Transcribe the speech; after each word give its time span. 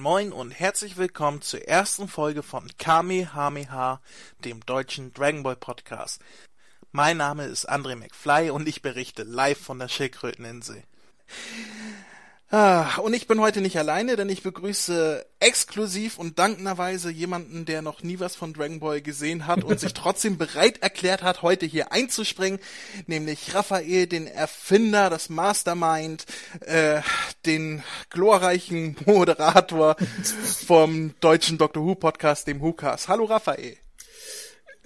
Moin 0.00 0.32
und 0.32 0.50
herzlich 0.50 0.96
willkommen 0.96 1.42
zur 1.42 1.68
ersten 1.68 2.08
Folge 2.08 2.42
von 2.42 2.66
Kamehameha, 2.78 4.00
dem 4.42 4.64
deutschen 4.64 5.12
Dragon 5.12 5.42
Ball 5.42 5.56
Podcast. 5.56 6.22
Mein 6.90 7.18
Name 7.18 7.44
ist 7.44 7.68
André 7.70 7.96
McFly 7.96 8.48
und 8.48 8.66
ich 8.66 8.80
berichte 8.80 9.24
live 9.24 9.60
von 9.60 9.78
der 9.78 9.88
Schildkröteninsel. 9.88 10.84
Ah, 12.52 12.96
und 12.96 13.14
ich 13.14 13.28
bin 13.28 13.40
heute 13.40 13.60
nicht 13.60 13.78
alleine, 13.78 14.16
denn 14.16 14.28
ich 14.28 14.42
begrüße 14.42 15.24
exklusiv 15.38 16.18
und 16.18 16.40
dankenderweise 16.40 17.08
jemanden, 17.08 17.64
der 17.64 17.80
noch 17.80 18.02
nie 18.02 18.18
was 18.18 18.34
von 18.34 18.52
Dragon 18.52 18.80
Ball 18.80 19.00
gesehen 19.00 19.46
hat 19.46 19.62
und 19.62 19.78
sich 19.78 19.94
trotzdem 19.94 20.36
bereit 20.36 20.82
erklärt 20.82 21.22
hat, 21.22 21.42
heute 21.42 21.64
hier 21.64 21.92
einzuspringen, 21.92 22.58
nämlich 23.06 23.54
Raphael, 23.54 24.08
den 24.08 24.26
Erfinder, 24.26 25.10
das 25.10 25.28
Mastermind, 25.28 26.26
äh, 26.62 27.02
den 27.46 27.84
glorreichen 28.10 28.96
Moderator 29.06 29.94
vom 30.66 31.14
deutschen 31.20 31.56
Doctor 31.56 31.84
Who 31.84 31.94
Podcast, 31.94 32.48
dem 32.48 32.60
WhoCast. 32.60 33.06
Hallo 33.06 33.26
Raphael. 33.26 33.76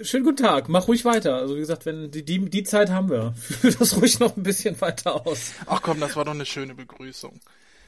Schönen 0.01 0.25
guten 0.25 0.43
Tag, 0.43 0.69
mach 0.69 0.89
ruhig 0.89 1.05
weiter. 1.05 1.37
Also 1.37 1.55
wie 1.55 1.61
gesagt, 1.61 1.87
wenn 1.87 2.11
die, 2.11 2.25
die, 2.25 2.51
die 2.51 2.65
Zeit 2.65 2.91
haben 2.91 3.11
wir. 3.11 3.33
Führ 3.41 3.71
das 3.71 3.97
ruhig 3.97 4.19
noch 4.19 4.37
ein 4.37 4.43
bisschen 4.43 4.81
weiter 4.81 5.25
aus. 5.25 5.53
Ach 5.67 5.83
komm, 5.83 6.01
das 6.01 6.17
war 6.17 6.25
doch 6.25 6.35
eine 6.35 6.47
schöne 6.47 6.75
Begrüßung. 6.75 7.39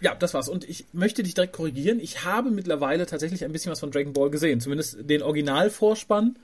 Ja, 0.01 0.15
das 0.15 0.33
war's. 0.33 0.49
Und 0.49 0.69
ich 0.69 0.85
möchte 0.93 1.25
dich 1.25 1.35
direkt 1.35 1.55
korrigieren. 1.55 1.99
Ich 1.99 2.25
habe 2.25 2.53
mittlerweile 2.53 3.07
tatsächlich 3.07 3.45
ein 3.45 3.51
bisschen 3.51 3.73
was 3.73 3.81
von 3.81 3.91
Dragon 3.91 4.13
Ball 4.13 4.31
gesehen. 4.31 4.61
Zumindest 4.61 4.99
den 5.01 5.21
Originalvorspann. 5.23 6.39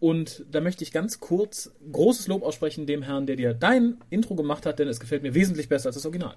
Und 0.00 0.44
da 0.50 0.60
möchte 0.60 0.82
ich 0.82 0.90
ganz 0.90 1.20
kurz 1.20 1.70
großes 1.92 2.26
Lob 2.26 2.42
aussprechen 2.42 2.86
dem 2.86 3.02
Herrn, 3.02 3.26
der 3.26 3.36
dir 3.36 3.54
dein 3.54 3.98
Intro 4.10 4.34
gemacht 4.34 4.66
hat, 4.66 4.80
denn 4.80 4.88
es 4.88 4.98
gefällt 4.98 5.22
mir 5.22 5.34
wesentlich 5.34 5.68
besser 5.68 5.86
als 5.86 5.94
das 5.94 6.04
Original. 6.06 6.34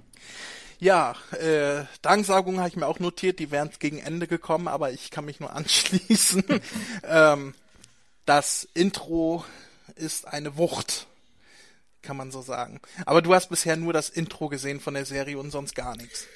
Ja, 0.80 1.16
äh, 1.32 1.84
Danksagungen 2.04 2.60
habe 2.60 2.70
ich 2.70 2.78
mir 2.78 2.88
auch 2.88 3.00
notiert, 3.00 3.40
die 3.40 3.50
wären 3.52 3.72
gegen 3.80 3.98
Ende 3.98 4.28
gekommen, 4.28 4.68
aber 4.68 4.92
ich 4.92 5.10
kann 5.10 5.26
mich 5.26 5.40
nur 5.40 5.54
anschließen. 5.56 6.44
ähm, 7.04 7.54
das 8.30 8.70
Intro 8.76 9.44
ist 9.96 10.28
eine 10.28 10.56
Wucht, 10.56 11.08
kann 12.04 12.16
man 12.16 12.30
so 12.30 12.44
sagen. 12.44 12.80
Aber 13.08 13.24
du 13.24 13.34
hast 13.34 13.50
bisher 13.50 13.76
nur 13.76 13.92
das 13.92 14.08
Intro 14.10 14.50
gesehen 14.50 14.80
von 14.80 14.94
der 14.94 15.06
Serie 15.06 15.40
und 15.40 15.50
sonst 15.50 15.74
gar 15.74 15.98
nichts. 15.98 16.28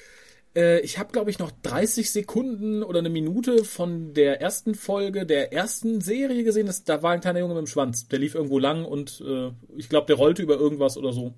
Äh, 0.56 0.80
ich 0.80 0.98
habe, 0.98 1.12
glaube 1.12 1.30
ich, 1.30 1.38
noch 1.38 1.52
30 1.62 2.10
Sekunden 2.10 2.82
oder 2.82 2.98
eine 2.98 3.10
Minute 3.10 3.64
von 3.64 4.12
der 4.12 4.40
ersten 4.40 4.74
Folge 4.74 5.24
der 5.24 5.52
ersten 5.52 6.00
Serie 6.00 6.42
gesehen. 6.42 6.66
Das, 6.66 6.82
da 6.82 7.04
war 7.04 7.12
ein 7.12 7.20
kleiner 7.20 7.38
Junge 7.38 7.54
mit 7.54 7.64
dem 7.64 7.68
Schwanz. 7.68 8.08
Der 8.08 8.18
lief 8.18 8.34
irgendwo 8.34 8.58
lang 8.58 8.84
und 8.84 9.22
äh, 9.24 9.52
ich 9.76 9.88
glaube, 9.88 10.08
der 10.08 10.16
rollte 10.16 10.42
über 10.42 10.56
irgendwas 10.56 10.96
oder 10.96 11.12
so. 11.12 11.32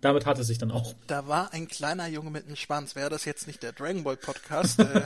Damit 0.00 0.26
hat 0.26 0.38
es 0.38 0.46
sich 0.46 0.58
dann 0.58 0.70
auch. 0.70 0.94
Da 1.08 1.26
war 1.26 1.52
ein 1.52 1.66
kleiner 1.66 2.06
Junge 2.06 2.30
mit 2.30 2.46
einem 2.46 2.54
Schwanz. 2.54 2.94
Wäre 2.94 3.10
das 3.10 3.24
jetzt 3.24 3.48
nicht 3.48 3.64
der 3.64 3.72
Dragon 3.72 4.04
Ball 4.04 4.16
Podcast? 4.16 4.78
äh, 4.78 5.02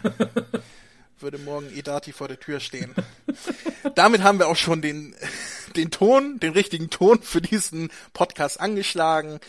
würde 1.23 1.39
morgen 1.39 1.71
Edati 1.77 2.13
vor 2.13 2.29
der 2.29 2.41
Tür 2.41 2.61
stehen. 2.61 2.95
Damit 3.95 4.23
haben 4.23 4.39
wir 4.39 4.49
auch 4.49 4.57
schon 4.57 4.83
den, 4.83 5.15
den 5.77 5.91
Ton, 5.91 6.39
den 6.41 6.53
richtigen 6.53 6.91
Ton 6.91 7.23
für 7.23 7.41
diesen 7.41 7.91
Podcast 8.13 8.61
angeschlagen. 8.61 9.41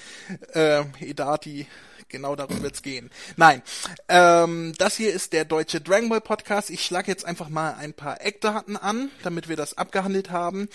Äh, 0.53 0.83
Edati, 0.99 1.67
genau 2.09 2.35
darum 2.35 2.61
wird's 2.61 2.81
gehen. 2.81 3.09
Nein, 3.35 3.61
ähm, 4.07 4.73
das 4.77 4.95
hier 4.95 5.11
ist 5.13 5.33
der 5.33 5.45
deutsche 5.45 5.81
Dragon 5.81 6.09
Ball 6.09 6.21
Podcast. 6.21 6.69
Ich 6.69 6.85
schlage 6.85 7.11
jetzt 7.11 7.25
einfach 7.25 7.49
mal 7.49 7.73
ein 7.73 7.93
paar 7.93 8.21
Eckdaten 8.21 8.77
an, 8.77 9.09
damit 9.23 9.49
wir 9.49 9.55
das 9.55 9.77
abgehandelt 9.77 10.31
haben. 10.31 10.69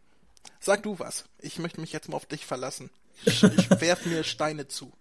Sag 0.61 0.83
du 0.83 0.97
was. 0.97 1.25
Ich 1.39 1.59
möchte 1.59 1.81
mich 1.81 1.91
jetzt 1.91 2.07
mal 2.07 2.15
auf 2.15 2.25
dich 2.25 2.45
verlassen. 2.45 2.89
Ich, 3.25 3.43
ich 3.43 3.69
werf 3.81 4.05
mir 4.05 4.23
Steine 4.23 4.69
zu. 4.69 4.93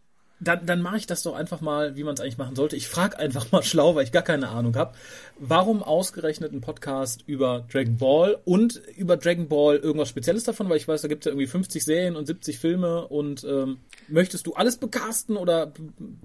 Dann, 0.43 0.65
dann 0.65 0.81
mache 0.81 0.97
ich 0.97 1.06
das 1.06 1.23
doch 1.23 1.34
einfach 1.34 1.61
mal, 1.61 1.97
wie 1.97 2.05
man 2.05 2.15
es 2.15 2.21
eigentlich 2.21 2.39
machen 2.39 2.56
sollte. 2.56 2.75
Ich 2.75 2.89
frage 2.89 3.19
einfach 3.19 3.53
mal 3.53 3.62
schlau, 3.62 3.95
weil 3.95 4.05
ich 4.05 4.12
gar 4.12 4.23
keine 4.23 4.49
Ahnung 4.49 4.75
habe. 4.77 4.95
Warum 5.39 5.83
ausgerechnet 5.83 6.53
ein 6.53 6.62
Podcast 6.62 7.25
über 7.27 7.67
Dragon 7.71 7.99
Ball 7.99 8.39
und 8.45 8.81
über 8.97 9.17
Dragon 9.19 9.49
Ball 9.49 9.77
irgendwas 9.77 10.09
Spezielles 10.09 10.45
davon? 10.45 10.69
Weil 10.69 10.78
ich 10.78 10.89
weiß, 10.89 11.03
da 11.03 11.09
gibt 11.09 11.23
es 11.23 11.27
ja 11.27 11.33
irgendwie 11.33 11.47
50 11.47 11.84
Serien 11.84 12.17
und 12.17 12.27
70 12.27 12.59
Filme 12.59 13.06
und 13.06 13.45
ähm, 13.45 13.81
möchtest 14.09 14.47
du 14.47 14.55
alles 14.55 14.78
becasten 14.78 15.37
oder 15.37 15.73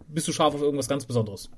bist 0.08 0.28
du 0.28 0.32
scharf 0.32 0.56
auf 0.56 0.62
irgendwas 0.62 0.88
ganz 0.88 1.06
Besonderes? 1.06 1.50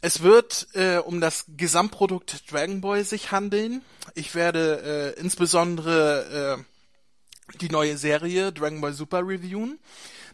Es 0.00 0.22
wird 0.22 0.66
äh, 0.72 0.96
um 0.96 1.20
das 1.20 1.44
Gesamtprodukt 1.56 2.50
Dragon 2.50 2.80
Ball 2.80 3.04
sich 3.04 3.30
handeln. 3.30 3.82
Ich 4.14 4.34
werde 4.34 5.14
äh, 5.16 5.20
insbesondere 5.20 6.58
äh, 6.58 7.58
die 7.60 7.68
neue 7.68 7.96
Serie 7.96 8.52
Dragon 8.52 8.80
Ball 8.80 8.94
Super 8.94 9.20
reviewen. 9.20 9.78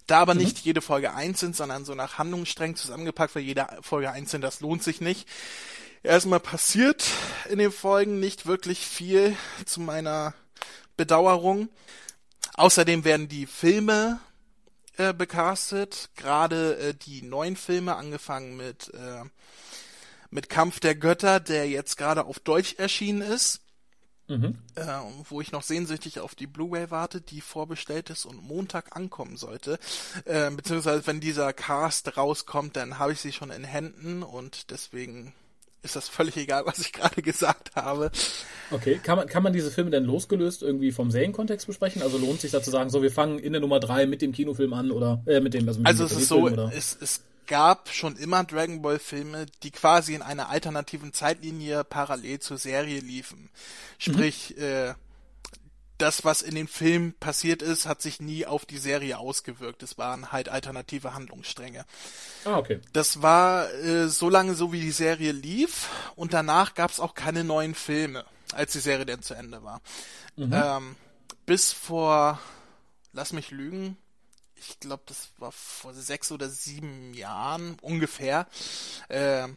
Da 0.09 0.21
aber 0.21 0.35
mhm. 0.35 0.41
nicht 0.41 0.59
jede 0.61 0.81
Folge 0.81 1.15
einzeln, 1.15 1.53
sondern 1.53 1.85
so 1.85 1.95
nach 1.95 2.19
Handlungssträngen 2.19 2.75
zusammengepackt, 2.75 3.37
weil 3.37 3.43
jede 3.43 3.69
Folge 3.83 4.11
einzeln, 4.11 4.41
das 4.43 4.61
lohnt 4.61 4.83
sich 4.83 5.01
nicht. 5.01 5.29
Erstmal 6.03 6.41
passiert 6.41 7.05
in 7.51 7.59
den 7.59 7.71
Folgen 7.71 8.19
nicht 8.19 8.47
wirklich 8.47 8.87
viel 8.87 9.37
zu 9.67 9.81
meiner 9.81 10.35
Bedauerung. 10.97 11.69
Außerdem 12.55 13.05
werden 13.05 13.29
die 13.29 13.47
Filme 13.47 14.19
äh, 14.97 15.13
becastet, 15.13 16.09
gerade 16.17 16.79
äh, 16.79 16.95
die 16.95 17.23
neuen 17.23 17.57
Filme, 17.57 17.97
angefangen 17.97 18.57
mit, 18.57 18.93
äh, 18.95 19.25
mit 20.31 20.49
Kampf 20.49 20.81
der 20.81 20.95
Götter, 20.95 21.39
der 21.39 21.69
jetzt 21.69 21.99
gerade 21.99 22.25
auf 22.25 22.39
Deutsch 22.41 22.77
erschienen 22.79 23.21
ist. 23.21 23.61
Mhm. 24.29 24.59
Äh, 24.75 24.85
wo 25.29 25.41
ich 25.41 25.53
noch 25.53 25.63
sehnsüchtig 25.63 26.21
auf 26.21 26.35
die 26.35 26.47
Blu-ray 26.47 26.91
warte, 26.91 27.21
die 27.21 27.41
vorbestellt 27.41 28.11
ist 28.11 28.27
und 28.27 28.43
Montag 28.43 28.95
ankommen 28.95 29.37
sollte. 29.37 29.79
Äh, 30.25 30.51
beziehungsweise 30.51 31.07
wenn 31.07 31.21
dieser 31.21 31.53
Cast 31.53 32.17
rauskommt, 32.17 32.77
dann 32.77 32.99
habe 32.99 33.13
ich 33.13 33.21
sie 33.21 33.33
schon 33.33 33.51
in 33.51 33.65
Händen 33.65 34.23
und 34.23 34.71
deswegen 34.71 35.33
ist 35.83 35.97
das 35.97 36.09
völlig 36.09 36.37
egal, 36.37 36.67
was 36.67 36.79
ich 36.79 36.93
gerade 36.93 37.23
gesagt 37.23 37.75
habe. 37.77 38.11
Okay, 38.71 39.01
kann 39.03 39.17
man, 39.17 39.27
kann 39.27 39.43
man 39.43 39.53
diese 39.53 39.71
Filme 39.71 39.91
denn 39.91 40.05
losgelöst 40.05 40.63
irgendwie 40.63 40.93
vom 40.93 41.11
Serienkontext 41.11 41.67
besprechen? 41.67 42.03
Also 42.03 42.19
lohnt 42.19 42.41
sich 42.41 42.51
da 42.51 42.63
zu 42.63 42.71
sagen, 42.71 42.91
so 42.91 43.03
wir 43.03 43.11
fangen 43.11 43.39
in 43.39 43.53
der 43.53 43.61
Nummer 43.61 43.81
drei 43.81 44.07
mit 44.07 44.21
dem 44.21 44.33
Kinofilm 44.33 44.73
an 44.73 44.91
oder 44.91 45.23
äh, 45.27 45.41
mit 45.41 45.55
dem 45.55 45.67
also 45.67 45.81
mit 45.81 45.89
Also 45.89 46.07
dem 46.07 46.17
es 46.17 46.23
ist 46.23 46.29
so, 46.29 46.49
es, 46.49 46.99
es 47.01 47.23
gab 47.49 47.89
schon 47.89 48.17
immer 48.17 48.45
Dragon 48.45 48.81
Ball 48.81 49.01
Filme, 49.01 49.47
die 49.65 49.73
quasi 49.73 50.15
in 50.15 50.23
einer 50.23 50.49
alternativen 50.49 51.13
Zeitlinie 51.13 51.83
parallel 51.83 52.39
zur 52.39 52.59
Serie 52.59 53.01
liefen. 53.01 53.51
Sprich, 53.99 54.55
mhm. 54.57 54.63
äh, 54.63 54.95
das, 55.99 56.25
was 56.25 56.43
in 56.43 56.55
den 56.55 56.69
Filmen 56.69 57.13
passiert 57.15 57.61
ist, 57.61 57.87
hat 57.87 58.01
sich 58.01 58.21
nie 58.21 58.47
auf 58.47 58.65
die 58.65 58.79
Serie 58.79 59.19
ausgewirkt. 59.19 59.83
Es 59.83 59.99
waren 59.99 60.31
halt 60.31 60.49
alternative 60.49 61.13
Handlungsstränge. 61.13 61.85
Ah, 62.45 62.57
okay. 62.57 62.81
Das 62.93 63.21
war 63.21 63.73
äh, 63.75 64.09
so 64.09 64.29
lange 64.29 64.55
so, 64.55 64.73
wie 64.73 64.81
die 64.81 64.93
Serie 64.93 65.33
lief 65.33 65.89
und 66.15 66.33
danach 66.33 66.75
gab 66.75 66.93
es 66.93 67.01
auch 67.01 67.15
keine 67.15 67.43
neuen 67.43 67.75
Filme, 67.75 68.25
als 68.53 68.73
die 68.73 68.79
Serie 68.79 69.07
dann 69.07 69.23
zu 69.23 69.35
Ende 69.35 69.65
war. 69.65 69.81
Mhm. 70.37 70.53
Ähm, 70.53 70.97
bis 71.47 71.73
vor, 71.73 72.39
lass 73.13 73.33
mich 73.33 73.51
lügen, 73.51 73.97
ich 74.59 74.81
glaube, 74.81 75.03
das 75.07 75.31
war 75.39 75.53
vor 75.53 75.95
sechs 75.95 76.33
oder 76.33 76.49
sieben 76.49 77.15
Jahren 77.15 77.77
ungefähr. 77.83 78.47
Äh, 79.09 79.49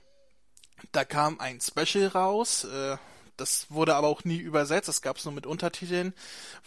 da 0.91 1.05
kam 1.05 1.39
ein 1.39 1.59
Special 1.61 2.07
raus. 2.07 2.63
Äh, 2.65 2.97
das 3.37 3.71
wurde 3.71 3.95
aber 3.95 4.07
auch 4.07 4.23
nie 4.23 4.37
übersetzt. 4.37 4.87
Das 4.87 5.01
gab 5.01 5.17
es 5.17 5.25
nur 5.25 5.33
mit 5.33 5.47
Untertiteln. 5.47 6.13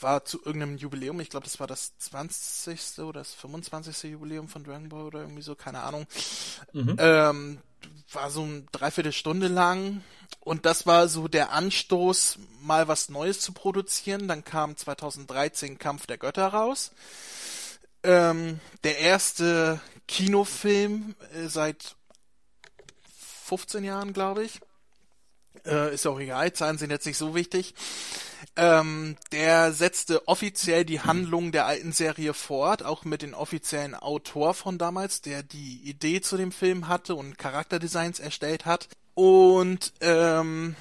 War 0.01 0.25
zu 0.25 0.45
irgendeinem 0.45 0.77
Jubiläum. 0.77 1.21
Ich 1.21 1.31
glaube, 1.31 1.45
das 1.45 1.61
war 1.61 1.69
das 1.69 1.97
20. 1.99 2.99
oder 2.99 3.21
das 3.21 3.33
25. 3.35 4.11
Jubiläum 4.11 4.49
von 4.49 4.65
Dragon 4.65 4.89
Ball 4.89 5.05
oder 5.05 5.21
irgendwie 5.21 5.43
so, 5.43 5.55
keine 5.55 5.83
Ahnung. 5.83 6.07
Mhm. 6.73 6.97
Ähm, 6.99 7.59
war 8.13 8.31
so 8.31 8.43
eine 8.43 8.65
Dreiviertelstunde 8.73 9.49
lang. 9.49 10.03
Und 10.41 10.67
das 10.67 10.87
war 10.87 11.09
so 11.09 11.29
der 11.29 11.53
Anstoß, 11.53 12.39
mal 12.61 12.89
was 12.89 13.09
Neues 13.09 13.41
zu 13.41 13.53
produzieren. 13.53 14.27
Dann 14.27 14.45
kam 14.45 14.77
2013 14.77 15.79
Kampf 15.79 16.07
der 16.07 16.19
Götter 16.19 16.49
raus. 16.49 16.91
Ähm, 18.05 18.61
der 18.85 18.99
erste 18.99 19.81
Kinofilm 20.07 21.15
äh, 21.35 21.49
seit 21.49 21.97
15 23.47 23.83
Jahren, 23.83 24.13
glaube 24.13 24.45
ich. 24.45 24.61
Äh, 25.67 25.95
ist 25.95 26.07
auch 26.07 26.21
egal, 26.21 26.53
Zahlen 26.53 26.77
sind 26.77 26.91
jetzt 26.91 27.07
nicht 27.07 27.17
so 27.17 27.35
wichtig. 27.35 27.75
Ähm, 28.57 29.17
der 29.33 29.73
setzte 29.73 30.29
offiziell 30.29 30.85
die 30.85 31.01
Handlung 31.01 31.51
der 31.51 31.65
alten 31.67 31.93
Serie 31.93 32.35
fort, 32.35 32.83
auch 32.83 33.05
mit 33.05 33.23
dem 33.23 33.33
offiziellen 33.33 33.95
Autor 33.95 34.53
von 34.53 34.77
damals, 34.77 35.23
der 35.23 35.43
die 35.43 35.81
Idee 35.85 36.21
zu 36.21 36.37
dem 36.37 36.53
Film 36.53 36.89
hatte 36.89 37.15
und 37.15 37.39
Charakterdesigns 37.39 38.21
erstellt 38.21 38.67
hat. 38.67 38.89
Und 39.15 39.95
ähm, 40.01 40.77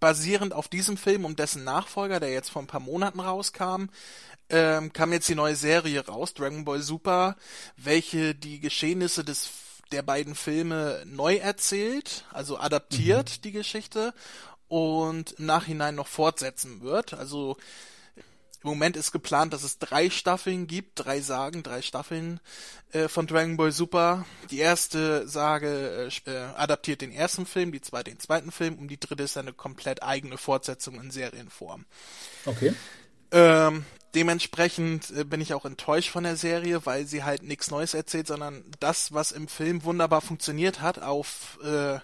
basierend 0.00 0.52
auf 0.52 0.68
diesem 0.68 0.96
Film 0.96 1.24
und 1.24 1.38
dessen 1.38 1.62
Nachfolger, 1.62 2.18
der 2.20 2.32
jetzt 2.32 2.50
vor 2.50 2.62
ein 2.62 2.66
paar 2.66 2.80
Monaten 2.80 3.20
rauskam, 3.20 3.86
ähm, 4.50 4.92
kam 4.92 5.12
jetzt 5.12 5.28
die 5.28 5.34
neue 5.34 5.56
Serie 5.56 6.06
raus, 6.06 6.34
Dragon 6.34 6.64
Ball 6.64 6.82
Super, 6.82 7.36
welche 7.76 8.34
die 8.34 8.60
Geschehnisse 8.60 9.24
des 9.24 9.50
der 9.92 10.02
beiden 10.02 10.34
Filme 10.34 11.02
neu 11.06 11.36
erzählt, 11.36 12.24
also 12.32 12.58
adaptiert 12.58 13.36
mhm. 13.36 13.42
die 13.42 13.52
Geschichte 13.52 14.14
und 14.68 15.32
im 15.32 15.46
Nachhinein 15.46 15.94
noch 15.94 16.08
fortsetzen 16.08 16.82
wird. 16.82 17.14
Also 17.14 17.56
im 18.62 18.70
Moment 18.70 18.96
ist 18.96 19.12
geplant, 19.12 19.52
dass 19.52 19.62
es 19.62 19.78
drei 19.78 20.10
Staffeln 20.10 20.66
gibt, 20.66 20.92
drei 20.96 21.20
Sagen, 21.20 21.62
drei 21.62 21.82
Staffeln 21.82 22.40
äh, 22.90 23.06
von 23.06 23.28
Dragon 23.28 23.56
Ball 23.56 23.70
Super. 23.70 24.24
Die 24.50 24.58
erste 24.58 25.28
Sage 25.28 26.10
äh, 26.26 26.30
äh, 26.30 26.36
adaptiert 26.56 27.00
den 27.00 27.12
ersten 27.12 27.46
Film, 27.46 27.70
die 27.70 27.80
zweite 27.80 28.10
den 28.10 28.18
zweiten 28.18 28.50
Film 28.50 28.76
und 28.76 28.88
die 28.88 28.98
dritte 28.98 29.22
ist 29.22 29.36
eine 29.36 29.52
komplett 29.52 30.02
eigene 30.02 30.36
Fortsetzung 30.36 31.00
in 31.00 31.12
Serienform. 31.12 31.84
Okay. 32.44 32.74
Ähm, 33.30 33.84
dementsprechend 34.14 35.10
äh, 35.10 35.24
bin 35.24 35.40
ich 35.40 35.54
auch 35.54 35.64
enttäuscht 35.64 36.10
von 36.10 36.24
der 36.24 36.36
Serie, 36.36 36.86
weil 36.86 37.06
sie 37.06 37.24
halt 37.24 37.42
nichts 37.42 37.70
Neues 37.70 37.94
erzählt, 37.94 38.26
sondern 38.26 38.64
das, 38.80 39.12
was 39.12 39.32
im 39.32 39.48
Film 39.48 39.84
wunderbar 39.84 40.20
funktioniert 40.20 40.80
hat, 40.80 41.00
auf 41.00 41.58
äh, 41.62 41.98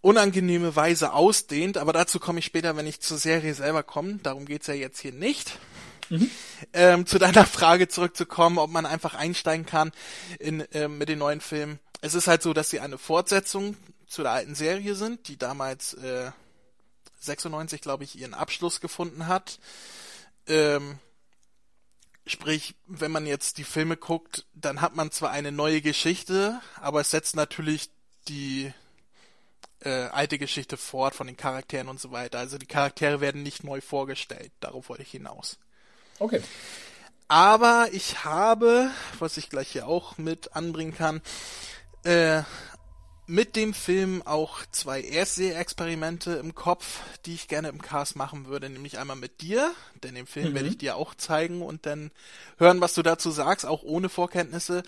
unangenehme 0.00 0.76
Weise 0.76 1.12
ausdehnt. 1.12 1.78
Aber 1.78 1.92
dazu 1.92 2.20
komme 2.20 2.40
ich 2.40 2.44
später, 2.44 2.76
wenn 2.76 2.86
ich 2.86 3.00
zur 3.00 3.16
Serie 3.16 3.54
selber 3.54 3.82
komme. 3.82 4.18
Darum 4.22 4.44
geht's 4.44 4.66
ja 4.66 4.74
jetzt 4.74 5.00
hier 5.00 5.12
nicht. 5.12 5.58
Mhm. 6.10 6.30
Ähm, 6.74 7.06
zu 7.06 7.18
deiner 7.18 7.46
Frage 7.46 7.88
zurückzukommen, 7.88 8.58
ob 8.58 8.70
man 8.70 8.86
einfach 8.86 9.14
einsteigen 9.14 9.64
kann 9.64 9.92
in, 10.38 10.60
äh, 10.72 10.88
mit 10.88 11.08
den 11.08 11.18
neuen 11.18 11.40
Filmen. 11.40 11.78
Es 12.02 12.14
ist 12.14 12.26
halt 12.26 12.42
so, 12.42 12.52
dass 12.52 12.68
sie 12.68 12.80
eine 12.80 12.98
Fortsetzung 12.98 13.76
zu 14.06 14.22
der 14.22 14.32
alten 14.32 14.54
Serie 14.54 14.94
sind, 14.94 15.28
die 15.28 15.38
damals 15.38 15.94
äh, 15.94 16.30
96, 17.20 17.80
glaube 17.80 18.04
ich, 18.04 18.18
ihren 18.18 18.34
Abschluss 18.34 18.82
gefunden 18.82 19.26
hat. 19.26 19.58
Ähm, 20.46 20.98
Sprich, 22.26 22.74
wenn 22.86 23.12
man 23.12 23.26
jetzt 23.26 23.58
die 23.58 23.64
Filme 23.64 23.98
guckt, 23.98 24.46
dann 24.54 24.80
hat 24.80 24.96
man 24.96 25.10
zwar 25.10 25.30
eine 25.30 25.52
neue 25.52 25.82
Geschichte, 25.82 26.58
aber 26.80 27.02
es 27.02 27.10
setzt 27.10 27.36
natürlich 27.36 27.90
die 28.28 28.72
äh, 29.80 29.90
alte 29.90 30.38
Geschichte 30.38 30.78
fort 30.78 31.14
von 31.14 31.26
den 31.26 31.36
Charakteren 31.36 31.88
und 31.88 32.00
so 32.00 32.12
weiter. 32.12 32.38
Also 32.38 32.56
die 32.56 32.66
Charaktere 32.66 33.20
werden 33.20 33.42
nicht 33.42 33.62
neu 33.62 33.82
vorgestellt. 33.82 34.52
Darauf 34.60 34.88
wollte 34.88 35.02
ich 35.02 35.10
hinaus. 35.10 35.58
Okay. 36.18 36.40
Aber 37.28 37.88
ich 37.92 38.24
habe, 38.24 38.90
was 39.18 39.36
ich 39.36 39.50
gleich 39.50 39.68
hier 39.72 39.86
auch 39.86 40.16
mit 40.16 40.56
anbringen 40.56 40.94
kann, 40.94 41.20
äh, 42.04 42.42
mit 43.26 43.56
dem 43.56 43.72
Film 43.72 44.22
auch 44.24 44.60
zwei 44.70 45.00
Erstseh-Experimente 45.02 46.32
im 46.34 46.54
Kopf, 46.54 47.00
die 47.24 47.34
ich 47.34 47.48
gerne 47.48 47.68
im 47.68 47.80
Cast 47.80 48.16
machen 48.16 48.46
würde, 48.46 48.68
nämlich 48.68 48.98
einmal 48.98 49.16
mit 49.16 49.40
dir, 49.40 49.72
denn 50.02 50.14
den 50.14 50.26
Film 50.26 50.50
mhm. 50.50 50.54
werde 50.54 50.68
ich 50.68 50.78
dir 50.78 50.96
auch 50.96 51.14
zeigen 51.14 51.62
und 51.62 51.86
dann 51.86 52.10
hören, 52.58 52.80
was 52.80 52.94
du 52.94 53.02
dazu 53.02 53.30
sagst, 53.30 53.64
auch 53.64 53.82
ohne 53.82 54.08
Vorkenntnisse, 54.08 54.82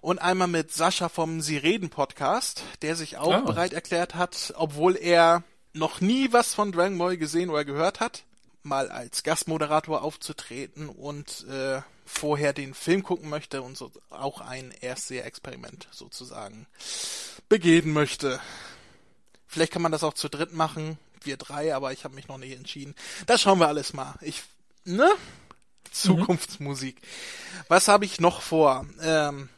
und 0.00 0.20
einmal 0.20 0.48
mit 0.48 0.72
Sascha 0.72 1.08
vom 1.08 1.40
Sie 1.42 1.58
reden 1.58 1.90
Podcast, 1.90 2.62
der 2.80 2.96
sich 2.96 3.18
auch 3.18 3.34
ah. 3.34 3.40
bereit 3.40 3.72
erklärt 3.72 4.14
hat, 4.14 4.54
obwohl 4.56 4.96
er 4.96 5.42
noch 5.74 6.00
nie 6.00 6.32
was 6.32 6.54
von 6.54 6.72
Dragon 6.72 6.98
Ball 6.98 7.16
gesehen 7.16 7.50
oder 7.50 7.64
gehört 7.64 8.00
hat, 8.00 8.24
mal 8.62 8.90
als 8.90 9.22
Gastmoderator 9.22 10.02
aufzutreten 10.02 10.88
und 10.88 11.46
äh, 11.48 11.82
vorher 12.04 12.52
den 12.52 12.74
Film 12.74 13.02
gucken 13.02 13.28
möchte 13.28 13.62
und 13.62 13.76
so 13.76 13.90
auch 14.10 14.40
ein 14.40 14.72
Erstseh-Experiment 14.80 15.88
sozusagen 15.90 16.66
begehen 17.48 17.92
möchte. 17.92 18.40
Vielleicht 19.46 19.72
kann 19.72 19.82
man 19.82 19.92
das 19.92 20.04
auch 20.04 20.14
zu 20.14 20.28
dritt 20.28 20.52
machen, 20.52 20.98
wir 21.22 21.36
drei, 21.36 21.74
aber 21.74 21.92
ich 21.92 22.04
habe 22.04 22.14
mich 22.14 22.28
noch 22.28 22.38
nicht 22.38 22.56
entschieden. 22.56 22.94
Das 23.26 23.40
schauen 23.40 23.58
wir 23.58 23.68
alles 23.68 23.92
mal. 23.92 24.14
Ich, 24.20 24.42
ne? 24.84 25.10
Zukunftsmusik. 25.90 27.00
Was 27.68 27.88
habe 27.88 28.04
ich 28.04 28.20
noch 28.20 28.40
vor? 28.40 28.86
Ähm, 29.02 29.48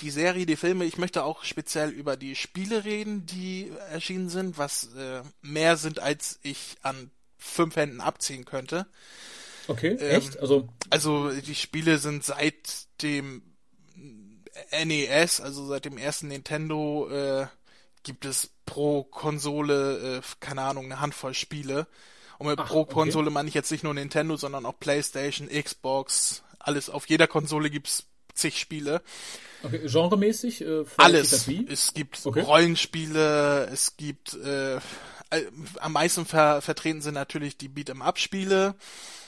die 0.00 0.10
Serie, 0.10 0.46
die 0.46 0.56
Filme, 0.56 0.84
ich 0.84 0.98
möchte 0.98 1.24
auch 1.24 1.44
speziell 1.44 1.90
über 1.90 2.16
die 2.16 2.34
Spiele 2.34 2.84
reden, 2.84 3.26
die 3.26 3.70
erschienen 3.90 4.28
sind, 4.28 4.58
was 4.58 4.94
äh, 4.94 5.22
mehr 5.40 5.76
sind, 5.76 5.98
als 5.98 6.38
ich 6.42 6.76
an 6.82 7.10
fünf 7.42 7.76
Händen 7.76 8.00
abziehen 8.00 8.44
könnte. 8.44 8.86
Okay, 9.68 9.96
ähm, 10.00 10.16
echt? 10.16 10.40
Also, 10.40 10.68
also 10.90 11.30
die 11.30 11.54
Spiele 11.54 11.98
sind 11.98 12.24
seit 12.24 12.86
dem 13.02 13.42
NES, 14.84 15.40
also 15.40 15.66
seit 15.66 15.84
dem 15.84 15.98
ersten 15.98 16.28
Nintendo, 16.28 17.08
äh, 17.10 17.46
gibt 18.02 18.24
es 18.24 18.50
pro 18.66 19.04
Konsole, 19.04 20.18
äh, 20.18 20.22
keine 20.40 20.62
Ahnung, 20.62 20.86
eine 20.86 21.00
Handvoll 21.00 21.34
Spiele. 21.34 21.86
Und 22.38 22.48
mit 22.48 22.58
Ach, 22.58 22.68
pro 22.68 22.84
Konsole 22.84 23.26
okay. 23.26 23.34
meine 23.34 23.48
ich 23.48 23.54
jetzt 23.54 23.70
nicht 23.70 23.84
nur 23.84 23.94
Nintendo, 23.94 24.36
sondern 24.36 24.66
auch 24.66 24.78
PlayStation, 24.78 25.48
Xbox, 25.48 26.42
alles. 26.58 26.90
Auf 26.90 27.08
jeder 27.08 27.28
Konsole 27.28 27.70
gibt's 27.70 28.06
zig 28.34 28.58
Spiele. 28.58 29.02
Okay, 29.62 29.86
genremäßig? 29.86 30.62
Äh, 30.62 30.84
alles. 30.96 31.46
Es 31.68 31.94
gibt 31.94 32.20
okay. 32.24 32.40
Rollenspiele, 32.40 33.68
es 33.72 33.96
gibt 33.96 34.34
äh, 34.34 34.80
am 35.80 35.92
meisten 35.92 36.26
ver 36.26 36.62
vertreten 36.62 37.02
sind 37.02 37.14
natürlich 37.14 37.56
die 37.56 37.68
Beat'em-up-Spiele. 37.68 38.74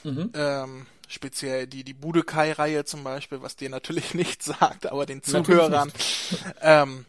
Mhm. 0.03 0.31
Ähm, 0.33 0.85
speziell 1.07 1.67
die, 1.67 1.83
die 1.83 1.93
Budokai-Reihe 1.93 2.85
zum 2.85 3.03
Beispiel, 3.03 3.41
was 3.41 3.55
dir 3.55 3.69
natürlich 3.69 4.13
nichts 4.13 4.45
sagt, 4.45 4.87
aber 4.91 5.05
den 5.05 5.23
Zuhörern. 5.23 5.91
ähm, 6.61 7.05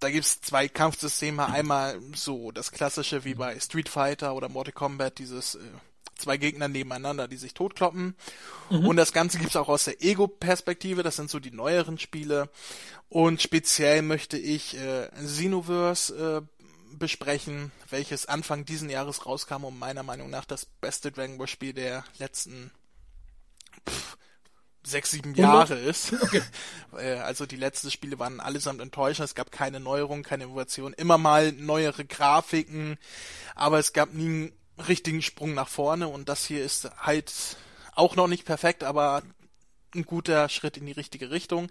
da 0.00 0.10
gibt's 0.10 0.40
zwei 0.40 0.68
Kampfsysteme, 0.68 1.46
einmal 1.46 1.98
so 2.14 2.50
das 2.50 2.72
klassische 2.72 3.24
wie 3.24 3.34
bei 3.34 3.58
Street 3.58 3.88
Fighter 3.88 4.34
oder 4.34 4.48
Mortal 4.48 4.72
Kombat, 4.72 5.18
dieses 5.18 5.54
äh, 5.54 5.60
zwei 6.16 6.36
Gegner 6.36 6.68
nebeneinander, 6.68 7.28
die 7.28 7.36
sich 7.36 7.54
totkloppen. 7.54 8.14
Mhm. 8.70 8.86
Und 8.86 8.96
das 8.96 9.12
Ganze 9.12 9.38
gibt's 9.38 9.56
auch 9.56 9.68
aus 9.68 9.84
der 9.84 10.02
Ego-Perspektive, 10.02 11.02
das 11.02 11.16
sind 11.16 11.30
so 11.30 11.40
die 11.40 11.50
neueren 11.50 11.98
Spiele. 11.98 12.50
Und 13.08 13.42
speziell 13.42 14.02
möchte 14.02 14.36
ich 14.36 14.76
äh, 14.76 15.08
Xenoverse 15.16 16.42
äh, 16.42 16.53
besprechen, 16.98 17.72
welches 17.90 18.26
Anfang 18.26 18.64
diesen 18.64 18.90
Jahres 18.90 19.26
rauskam 19.26 19.64
und 19.64 19.78
meiner 19.78 20.02
Meinung 20.02 20.30
nach 20.30 20.44
das 20.44 20.64
beste 20.66 21.12
Dragon 21.12 21.38
Ball 21.38 21.46
Spiel 21.46 21.72
der 21.72 22.04
letzten 22.18 22.70
pff, 23.88 24.16
sechs, 24.86 25.10
sieben 25.10 25.34
Jahre 25.34 25.74
ist. 25.74 26.12
Okay. 26.22 26.42
Äh, 26.96 27.14
also 27.14 27.44
die 27.44 27.56
letzten 27.56 27.90
Spiele 27.90 28.20
waren 28.20 28.38
allesamt 28.38 28.80
enttäuschend. 28.80 29.24
Es 29.24 29.34
gab 29.34 29.50
keine 29.50 29.80
Neuerung, 29.80 30.22
keine 30.22 30.44
Innovation. 30.44 30.92
Immer 30.92 31.18
mal 31.18 31.50
neuere 31.50 32.04
Grafiken, 32.04 32.98
aber 33.56 33.80
es 33.80 33.92
gab 33.92 34.14
nie 34.14 34.26
einen 34.26 34.52
richtigen 34.86 35.20
Sprung 35.20 35.54
nach 35.54 35.66
vorne 35.66 36.06
und 36.06 36.28
das 36.28 36.44
hier 36.44 36.64
ist 36.64 36.88
halt 36.98 37.32
auch 37.96 38.14
noch 38.14 38.28
nicht 38.28 38.44
perfekt, 38.44 38.84
aber 38.84 39.22
ein 39.94 40.04
guter 40.04 40.48
Schritt 40.48 40.76
in 40.76 40.86
die 40.86 40.92
richtige 40.92 41.30
Richtung. 41.30 41.70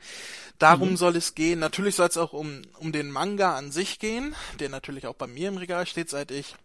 Darum 0.60 0.92
mhm. 0.92 0.98
soll 0.98 1.16
es 1.16 1.36
gehen. 1.36 1.60
Natürlich 1.60 1.96
soll 1.96 2.08
es 2.08 2.18
auch 2.18 2.34
um, 2.34 2.62
um 2.80 2.92
den 2.92 3.12
Manga 3.12 3.56
an 3.56 3.72
sich 3.72 4.00
gehen, 4.00 4.36
der 4.60 4.70
natürlich 4.70 5.08
auch 5.08 5.16
bei 5.16 5.28
mir 5.28 5.50
im 5.50 5.58
Regal 5.58 5.86
steht, 5.86 6.10
seit 6.10 6.32
ich 6.32 6.56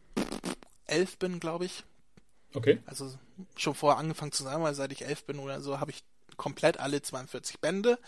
elf 0.86 1.18
bin, 1.18 1.40
glaube 1.40 1.66
ich. 1.66 1.84
Okay. 2.54 2.78
Also 2.86 3.12
schon 3.56 3.74
vorher 3.74 3.98
angefangen 3.98 4.32
zu 4.32 4.42
sein, 4.42 4.62
weil 4.62 4.74
seit 4.74 4.92
ich 4.92 5.04
elf 5.04 5.24
bin 5.24 5.38
oder 5.38 5.60
so 5.60 5.80
habe 5.80 5.90
ich 5.90 6.02
komplett 6.36 6.80
alle 6.80 7.02
42 7.02 7.60
Bände. 7.60 7.98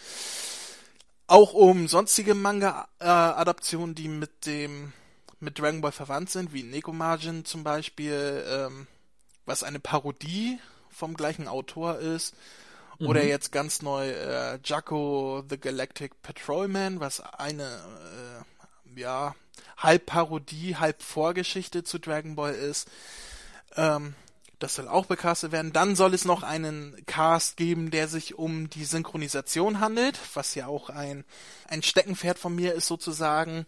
Auch 1.26 1.52
um 1.52 1.86
sonstige 1.86 2.34
Manga-Adaptionen, 2.34 3.94
die 3.94 4.08
mit 4.08 4.46
dem 4.46 4.92
mit 5.40 5.58
Dragon 5.58 5.80
Ball 5.80 5.92
verwandt 5.92 6.30
sind, 6.30 6.52
wie 6.52 6.62
Nekomajin 6.62 7.44
zum 7.44 7.64
Beispiel, 7.64 8.44
ähm, 8.46 8.86
was 9.46 9.62
eine 9.62 9.80
Parodie 9.80 10.58
vom 10.90 11.14
gleichen 11.14 11.48
Autor 11.48 11.98
ist. 11.98 12.34
Oder 13.00 13.22
mhm. 13.22 13.28
jetzt 13.28 13.50
ganz 13.50 13.82
neu 13.82 14.10
äh, 14.10 14.58
Jaco 14.62 15.42
the 15.48 15.58
Galactic 15.58 16.20
Patrolman, 16.22 17.00
was 17.00 17.20
eine 17.20 17.64
äh, 17.64 19.00
ja 19.00 19.34
halb 19.78 20.06
Parodie, 20.06 20.76
halb 20.76 21.02
Vorgeschichte 21.02 21.82
zu 21.82 21.98
Dragon 21.98 22.36
Ball 22.36 22.54
ist. 22.54 22.88
Ähm, 23.76 24.14
das 24.60 24.74
soll 24.74 24.88
auch 24.88 25.06
becastet 25.06 25.52
werden. 25.52 25.72
Dann 25.72 25.96
soll 25.96 26.14
es 26.14 26.24
noch 26.24 26.42
einen 26.42 26.94
Cast 27.06 27.56
geben, 27.56 27.90
der 27.90 28.08
sich 28.08 28.38
um 28.38 28.68
die 28.68 28.84
Synchronisation 28.84 29.80
handelt, 29.80 30.18
was 30.34 30.54
ja 30.54 30.66
auch 30.66 30.90
ein, 30.90 31.24
ein 31.66 31.82
Steckenpferd 31.82 32.38
von 32.38 32.54
mir 32.54 32.74
ist 32.74 32.86
sozusagen. 32.86 33.66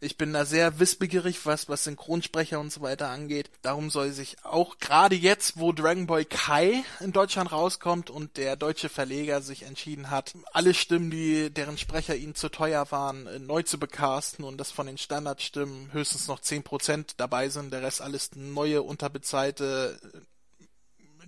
Ich 0.00 0.18
bin 0.18 0.34
da 0.34 0.44
sehr 0.44 0.78
wissbegierig, 0.78 1.46
was, 1.46 1.70
was 1.70 1.84
Synchronsprecher 1.84 2.60
und 2.60 2.70
so 2.70 2.82
weiter 2.82 3.08
angeht. 3.08 3.50
Darum 3.62 3.88
soll 3.88 4.12
sich 4.12 4.36
auch 4.44 4.78
gerade 4.78 5.14
jetzt, 5.14 5.58
wo 5.58 5.72
Dragon 5.72 6.06
Ball 6.06 6.26
Kai 6.26 6.84
in 7.00 7.12
Deutschland 7.12 7.50
rauskommt 7.50 8.10
und 8.10 8.36
der 8.36 8.56
deutsche 8.56 8.90
Verleger 8.90 9.40
sich 9.40 9.62
entschieden 9.62 10.10
hat, 10.10 10.34
alle 10.52 10.74
Stimmen, 10.74 11.10
die, 11.10 11.50
deren 11.50 11.78
Sprecher 11.78 12.14
ihnen 12.14 12.34
zu 12.34 12.50
teuer 12.50 12.90
waren, 12.90 13.26
äh, 13.26 13.38
neu 13.38 13.62
zu 13.62 13.78
becasten 13.78 14.44
und 14.44 14.58
dass 14.58 14.70
von 14.70 14.86
den 14.86 14.98
Standardstimmen 14.98 15.92
höchstens 15.92 16.28
noch 16.28 16.40
10% 16.40 17.14
dabei 17.16 17.48
sind, 17.48 17.72
der 17.72 17.82
Rest 17.82 18.02
alles 18.02 18.32
neue, 18.34 18.82
unterbezahlte 18.82 19.98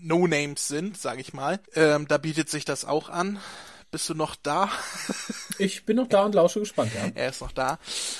No-Names 0.01 0.69
sind, 0.69 0.99
sage 0.99 1.21
ich 1.21 1.33
mal. 1.33 1.61
Ähm, 1.75 2.09
da 2.09 2.19
bietet 2.19 2.49
sich 2.51 2.65
das 2.65 2.85
auch 2.85 3.09
an. 3.09 3.39
Bist 3.91 4.07
du 4.11 4.15
noch 4.15 4.37
da? 4.37 4.69
ich 5.59 5.87
bin 5.87 5.97
noch 5.97 6.09
da 6.09 6.25
und 6.25 6.35
lausche 6.35 6.61
gespannt, 6.61 6.93
ja. 6.95 7.11
Er 7.15 7.31
ist 7.31 7.41
noch 7.41 7.53
da. 7.53 7.79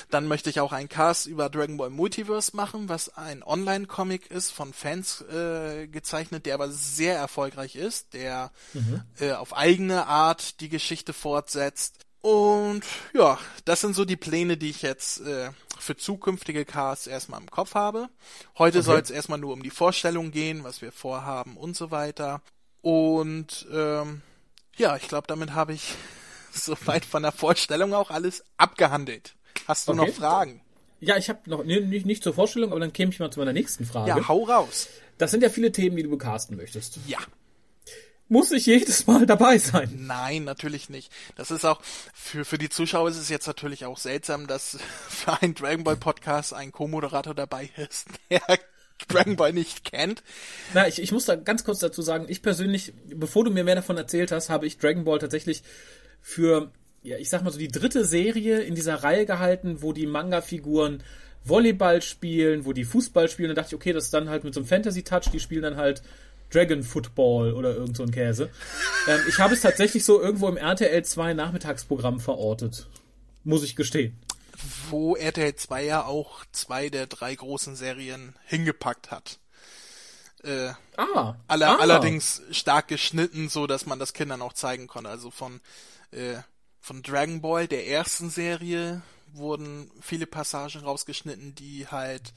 Dann 0.09 0.27
möchte 0.27 0.49
ich 0.49 0.59
auch 0.59 0.71
einen 0.71 0.89
Cast 0.89 1.27
über 1.27 1.47
Dragon 1.49 1.77
Ball 1.77 1.91
Multiverse 1.91 2.55
machen, 2.55 2.89
was 2.89 3.15
ein 3.15 3.43
Online-Comic 3.43 4.31
ist, 4.31 4.49
von 4.49 4.73
Fans 4.73 5.21
äh, 5.21 5.87
gezeichnet, 5.87 6.47
der 6.47 6.55
aber 6.55 6.71
sehr 6.71 7.15
erfolgreich 7.15 7.75
ist, 7.75 8.13
der 8.13 8.51
mhm. 8.73 9.03
äh, 9.19 9.33
auf 9.33 9.55
eigene 9.55 10.07
Art 10.07 10.59
die 10.59 10.69
Geschichte 10.69 11.13
fortsetzt. 11.13 12.05
Und 12.21 12.81
ja, 13.13 13.39
das 13.65 13.81
sind 13.81 13.95
so 13.95 14.03
die 14.03 14.17
Pläne, 14.17 14.57
die 14.57 14.69
ich 14.69 14.81
jetzt 14.81 15.21
äh, 15.21 15.51
für 15.79 15.95
zukünftige 15.95 16.65
Casts 16.65 17.07
erstmal 17.07 17.39
im 17.39 17.49
Kopf 17.49 17.75
habe. 17.75 18.09
Heute 18.57 18.79
okay. 18.79 18.85
soll 18.85 18.99
es 18.99 19.09
erstmal 19.09 19.39
nur 19.39 19.53
um 19.53 19.63
die 19.63 19.69
Vorstellung 19.69 20.31
gehen, 20.31 20.63
was 20.63 20.81
wir 20.81 20.91
vorhaben 20.91 21.55
und 21.55 21.77
so 21.77 21.91
weiter. 21.91 22.41
Und 22.81 23.67
ähm, 23.71 24.21
ja, 24.75 24.95
ich 24.97 25.07
glaube, 25.07 25.27
damit 25.27 25.53
habe 25.53 25.73
ich 25.73 25.93
soweit 26.51 27.05
von 27.05 27.23
der 27.23 27.31
Vorstellung 27.31 27.93
auch 27.93 28.11
alles 28.11 28.43
abgehandelt. 28.57 29.35
Hast 29.67 29.87
du 29.87 29.93
okay. 29.93 30.05
noch 30.05 30.13
Fragen? 30.13 30.61
Ja, 30.99 31.15
ich 31.15 31.29
habe 31.29 31.49
noch 31.49 31.63
nee, 31.63 31.79
nicht, 31.79 32.05
nicht 32.05 32.23
zur 32.23 32.33
Vorstellung, 32.33 32.71
aber 32.71 32.81
dann 32.81 32.91
käme 32.91 33.11
ich 33.11 33.19
mal 33.19 33.31
zu 33.31 33.39
meiner 33.39 33.53
nächsten 33.53 33.85
Frage. 33.85 34.09
Ja, 34.09 34.27
hau 34.27 34.43
raus. 34.43 34.89
Das 35.17 35.31
sind 35.31 35.41
ja 35.41 35.49
viele 35.49 35.71
Themen, 35.71 35.95
die 35.95 36.03
du 36.03 36.09
becasten 36.09 36.57
möchtest. 36.57 36.99
Ja. 37.07 37.19
Muss 38.31 38.51
ich 38.51 38.67
jedes 38.67 39.07
Mal 39.07 39.25
dabei 39.25 39.57
sein? 39.57 40.05
Nein, 40.05 40.43
natürlich 40.43 40.87
nicht. 40.87 41.11
Das 41.35 41.49
ist 41.49 41.65
auch, 41.65 41.81
für, 42.13 42.45
für 42.45 42.59
die 42.59 42.69
Zuschauer 42.69 43.09
ist 43.09 43.17
es 43.17 43.27
jetzt 43.27 43.47
natürlich 43.47 43.85
auch 43.85 43.97
seltsam, 43.97 44.45
dass 44.45 44.77
für 45.09 45.41
einen 45.41 45.55
Dragon 45.55 45.83
Ball 45.83 45.97
Podcast 45.97 46.53
ein 46.53 46.71
Co-Moderator 46.71 47.33
dabei 47.33 47.71
ist, 47.75 48.07
der 48.29 48.41
Dragon 49.07 49.35
Ball 49.35 49.51
nicht 49.51 49.83
kennt. 49.83 50.21
Na, 50.75 50.87
ich, 50.87 51.01
ich 51.01 51.11
muss 51.11 51.25
da 51.25 51.35
ganz 51.35 51.63
kurz 51.63 51.79
dazu 51.79 52.03
sagen, 52.03 52.25
ich 52.27 52.43
persönlich, 52.43 52.93
bevor 53.07 53.45
du 53.45 53.51
mir 53.51 53.63
mehr 53.63 53.75
davon 53.75 53.97
erzählt 53.97 54.31
hast, 54.31 54.51
habe 54.51 54.67
ich 54.67 54.77
Dragon 54.77 55.05
Ball 55.05 55.17
tatsächlich 55.17 55.63
für, 56.21 56.71
ja, 57.01 57.17
ich 57.17 57.31
sag 57.31 57.43
mal 57.43 57.51
so 57.51 57.57
die 57.57 57.69
dritte 57.69 58.05
Serie 58.05 58.59
in 58.59 58.75
dieser 58.75 59.03
Reihe 59.03 59.25
gehalten, 59.25 59.81
wo 59.81 59.91
die 59.91 60.05
Manga-Figuren 60.05 61.01
Volleyball 61.45 62.03
spielen, 62.03 62.65
wo 62.65 62.73
die 62.73 62.83
Fußball 62.83 63.27
spielen. 63.27 63.49
Da 63.49 63.55
dachte 63.55 63.69
ich, 63.69 63.75
okay, 63.75 63.93
das 63.93 64.05
ist 64.05 64.13
dann 64.13 64.29
halt 64.29 64.43
mit 64.43 64.53
so 64.53 64.59
einem 64.59 64.67
Fantasy-Touch, 64.67 65.31
die 65.31 65.39
spielen 65.39 65.63
dann 65.63 65.77
halt 65.77 66.03
Dragon 66.51 66.83
Football 66.83 67.53
oder 67.53 67.75
irgend 67.75 67.97
so 67.97 68.03
ein 68.03 68.11
Käse. 68.11 68.49
Ähm, 69.07 69.21
ich 69.27 69.37
habe 69.39 69.53
es 69.53 69.61
tatsächlich 69.61 70.03
so 70.05 70.21
irgendwo 70.21 70.47
im 70.47 70.57
RTL 70.57 71.03
2 71.03 71.33
Nachmittagsprogramm 71.33 72.19
verortet. 72.19 72.87
Muss 73.43 73.63
ich 73.63 73.75
gestehen. 73.75 74.19
Wo 74.89 75.15
RTL 75.15 75.55
2 75.55 75.83
ja 75.85 76.05
auch 76.05 76.43
zwei 76.51 76.89
der 76.89 77.07
drei 77.07 77.33
großen 77.33 77.75
Serien 77.75 78.35
hingepackt 78.45 79.11
hat. 79.11 79.39
Äh, 80.43 80.71
ah, 80.97 81.35
aller, 81.47 81.69
ah. 81.69 81.75
Allerdings 81.79 82.41
stark 82.51 82.87
geschnitten, 82.87 83.49
so 83.49 83.67
dass 83.67 83.85
man 83.85 83.99
das 83.99 84.13
Kindern 84.13 84.41
auch 84.41 84.53
zeigen 84.53 84.87
konnte. 84.87 85.09
Also 85.09 85.31
von, 85.31 85.61
äh, 86.11 86.35
von 86.79 87.01
Dragon 87.03 87.41
Ball, 87.41 87.67
der 87.67 87.87
ersten 87.87 88.29
Serie, 88.29 89.01
wurden 89.33 89.91
viele 90.01 90.25
Passagen 90.27 90.81
rausgeschnitten, 90.81 91.55
die 91.55 91.87
halt 91.87 92.33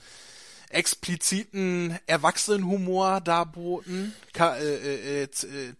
expliziten 0.72 1.98
Erwachsenenhumor 2.06 3.20
darboten. 3.20 4.14
Ka 4.32 4.56
äh, 4.56 5.22
äh, 5.22 5.22
äh, 5.24 5.28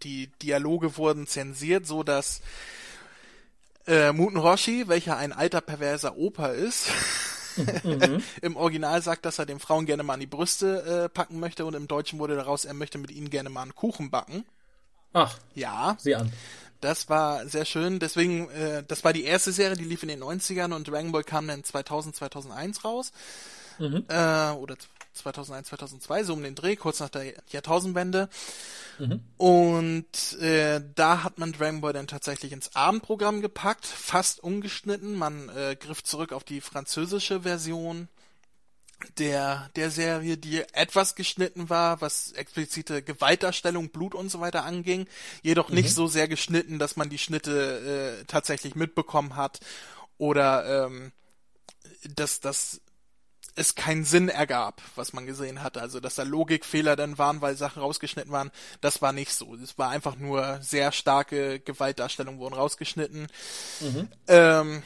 die 0.03 0.29
Dialoge 0.43 0.97
wurden 0.97 1.27
zensiert, 1.27 1.87
so 1.87 2.03
dass 2.03 2.41
äh, 3.87 4.13
Muten 4.13 4.39
Roshi, 4.39 4.89
welcher 4.89 5.17
ein 5.17 5.33
alter 5.33 5.61
perverser 5.61 6.17
Opa 6.17 6.49
ist, 6.49 6.89
mhm. 7.85 8.23
im 8.43 8.57
Original 8.57 9.03
sagt, 9.03 9.25
dass 9.25 9.39
er 9.39 9.47
den 9.47 9.59
Frauen 9.59 9.87
gerne 9.87 10.03
mal 10.03 10.15
an 10.15 10.21
die 10.21 10.27
Brüste 10.27 11.05
äh, 11.05 11.09
packen 11.09 11.41
möchte 11.41 11.65
und 11.65 11.75
im 11.75 11.89
Deutschen 11.89 12.19
wurde 12.19 12.37
daraus, 12.37 12.65
er 12.65 12.75
möchte 12.75 12.99
mit 12.99 13.11
ihnen 13.11 13.31
gerne 13.31 13.51
mal 13.51 13.63
einen 13.63 13.75
Kuchen 13.75 14.11
backen. 14.11 14.45
Ach. 15.13 15.39
Ja. 15.55 15.97
Sieh 15.99 16.15
an. 16.15 16.33
Das 16.81 17.09
war 17.09 17.47
sehr 17.47 17.65
schön. 17.65 18.01
Deswegen, 18.01 18.51
äh, 18.51 18.83
das 18.87 19.05
war 19.05 19.13
die 19.13 19.25
erste 19.25 19.53
Serie, 19.53 19.77
die 19.77 19.85
lief 19.85 20.03
in 20.03 20.09
den 20.09 20.23
90ern 20.23 20.73
und 20.73 20.89
Dragon 20.89 21.13
Ball 21.13 21.23
kam 21.23 21.47
dann 21.47 21.63
2000, 21.63 22.17
2001 22.17 22.85
raus. 22.85 23.13
Mhm. 23.79 24.05
Äh, 24.09 24.51
oder 24.53 24.77
2001, 25.15 25.69
2002, 25.69 26.25
so 26.25 26.33
um 26.33 26.43
den 26.43 26.55
Dreh, 26.55 26.77
kurz 26.77 27.01
nach 27.01 27.11
der 27.11 27.35
Jahrtausendwende. 27.51 28.29
Mhm. 28.99 29.21
Und 29.37 30.41
äh, 30.41 30.81
da 30.95 31.23
hat 31.23 31.39
man 31.39 31.53
Dragon 31.53 31.81
Ball 31.81 31.93
dann 31.93 32.07
tatsächlich 32.07 32.53
ins 32.53 32.75
Abendprogramm 32.75 33.43
gepackt, 33.43 33.87
fast 33.87 34.41
ungeschnitten. 34.41 35.17
Man 35.17 35.49
äh, 35.51 35.77
griff 35.79 36.03
zurück 36.03 36.33
auf 36.33 36.45
die 36.45 36.61
französische 36.61 37.43
Version 37.43 38.09
der, 39.19 39.69
der 39.77 39.91
Serie, 39.91 40.37
die 40.39 40.61
etwas 40.73 41.15
geschnitten 41.15 41.69
war, 41.69 42.01
was 42.01 42.33
explizite 42.33 43.03
Gewaltdarstellung, 43.03 43.89
Blut 43.89 44.15
und 44.15 44.31
so 44.31 44.41
weiter 44.41 44.65
anging, 44.65 45.07
jedoch 45.43 45.69
mhm. 45.69 45.77
nicht 45.77 45.93
so 45.93 46.07
sehr 46.07 46.29
geschnitten, 46.29 46.79
dass 46.79 46.97
man 46.97 47.11
die 47.11 47.19
Schnitte 47.19 48.21
äh, 48.21 48.25
tatsächlich 48.27 48.75
mitbekommen 48.75 49.37
hat 49.37 49.61
oder 50.19 50.87
ähm, 50.87 51.13
dass 52.15 52.41
das 52.41 52.81
es 53.55 53.75
keinen 53.75 54.05
Sinn 54.05 54.29
ergab, 54.29 54.81
was 54.97 55.13
man 55.13 55.27
gesehen 55.27 55.63
hatte. 55.63 55.81
Also, 55.81 56.01
dass 56.01 56.15
da 56.15 56.23
Logikfehler 56.23 56.97
dann 56.97 57.19
waren, 57.19 57.41
weil 57.41 57.57
Sachen 57.57 57.83
rausgeschnitten 57.83 58.33
waren, 58.33 58.51
das 58.81 59.03
war 59.03 59.13
nicht 59.13 59.33
so. 59.33 59.55
Es 59.57 59.79
war 59.79 59.91
einfach 59.91 60.17
nur 60.17 60.59
sehr 60.63 60.93
starke 60.93 61.61
Gewaltdarstellungen 61.61 62.41
wurden 62.41 62.55
rausgeschnitten. 62.55 63.29
Mhm. 63.81 64.09
Ähm, 64.29 64.83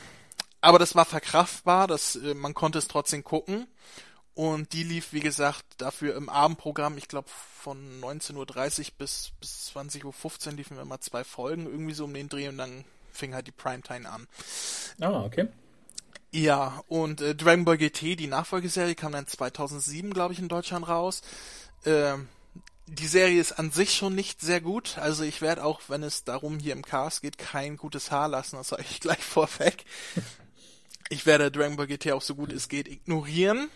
aber 0.61 0.79
das 0.79 0.95
war 0.95 1.05
verkraftbar, 1.05 1.87
das, 1.87 2.17
äh, 2.17 2.35
man 2.35 2.55
konnte 2.55 2.79
es 2.79 2.89
trotzdem 2.89 3.23
gucken. 3.23 3.67
Und 4.35 4.75
die 4.75 4.83
lief, 4.83 5.13
wie 5.13 5.21
gesagt, 5.21 5.65
dafür 5.79 6.15
im 6.15 6.29
Abendprogramm, 6.29 6.99
ich 6.99 7.09
glaube 7.09 7.29
von 7.29 8.03
19.30 8.03 8.35
Uhr 8.81 8.87
bis, 8.99 9.33
bis 9.41 9.73
20.15 9.75 10.05
Uhr 10.49 10.53
liefen 10.53 10.77
wir 10.77 10.83
immer 10.83 11.01
zwei 11.01 11.25
Folgen, 11.25 11.65
irgendwie 11.65 11.95
so 11.95 12.05
um 12.05 12.13
den 12.13 12.29
Dreh 12.29 12.49
und 12.49 12.59
dann 12.59 12.85
fing 13.13 13.35
halt 13.35 13.47
die 13.47 13.53
Primetime 13.53 14.07
an. 14.09 14.27
Ah, 15.01 15.25
okay. 15.25 15.49
Ja, 16.37 16.85
und 16.87 17.23
äh, 17.23 17.35
Dragon 17.35 17.65
Ball 17.65 17.79
GT, 17.79 18.15
die 18.15 18.27
Nachfolgeserie, 18.27 18.95
kam 18.95 19.13
dann 19.13 19.27
2007, 19.27 20.13
glaube 20.13 20.35
ich, 20.35 20.39
in 20.39 20.49
Deutschland 20.49 20.87
raus. 20.87 21.23
Ähm, 21.87 22.29
die 22.87 23.07
Serie 23.07 23.41
ist 23.41 23.53
an 23.53 23.71
sich 23.71 23.95
schon 23.95 24.15
nicht 24.15 24.43
sehr 24.43 24.61
gut. 24.61 24.99
Also 24.99 25.25
ich 25.25 25.41
werde 25.41 25.65
auch, 25.65 25.81
wenn 25.89 26.03
es 26.03 26.25
darum 26.25 26.59
hier 26.59 26.75
im 26.75 26.85
Cast 26.85 27.23
geht, 27.23 27.39
kein 27.39 27.79
gutes 27.79 28.11
Haar 28.11 28.29
lassen. 28.29 28.57
Das 28.57 28.69
sage 28.69 28.85
ich 28.87 29.01
gleich 29.01 29.25
vorweg. 29.25 29.87
Ich 31.09 31.25
werde 31.25 31.51
Dragon 31.51 31.77
Ball 31.77 31.87
GT 31.87 32.13
auch 32.13 32.21
so 32.21 32.35
gut 32.35 32.53
es 32.53 32.69
geht 32.69 32.87
ignorieren. 32.87 33.71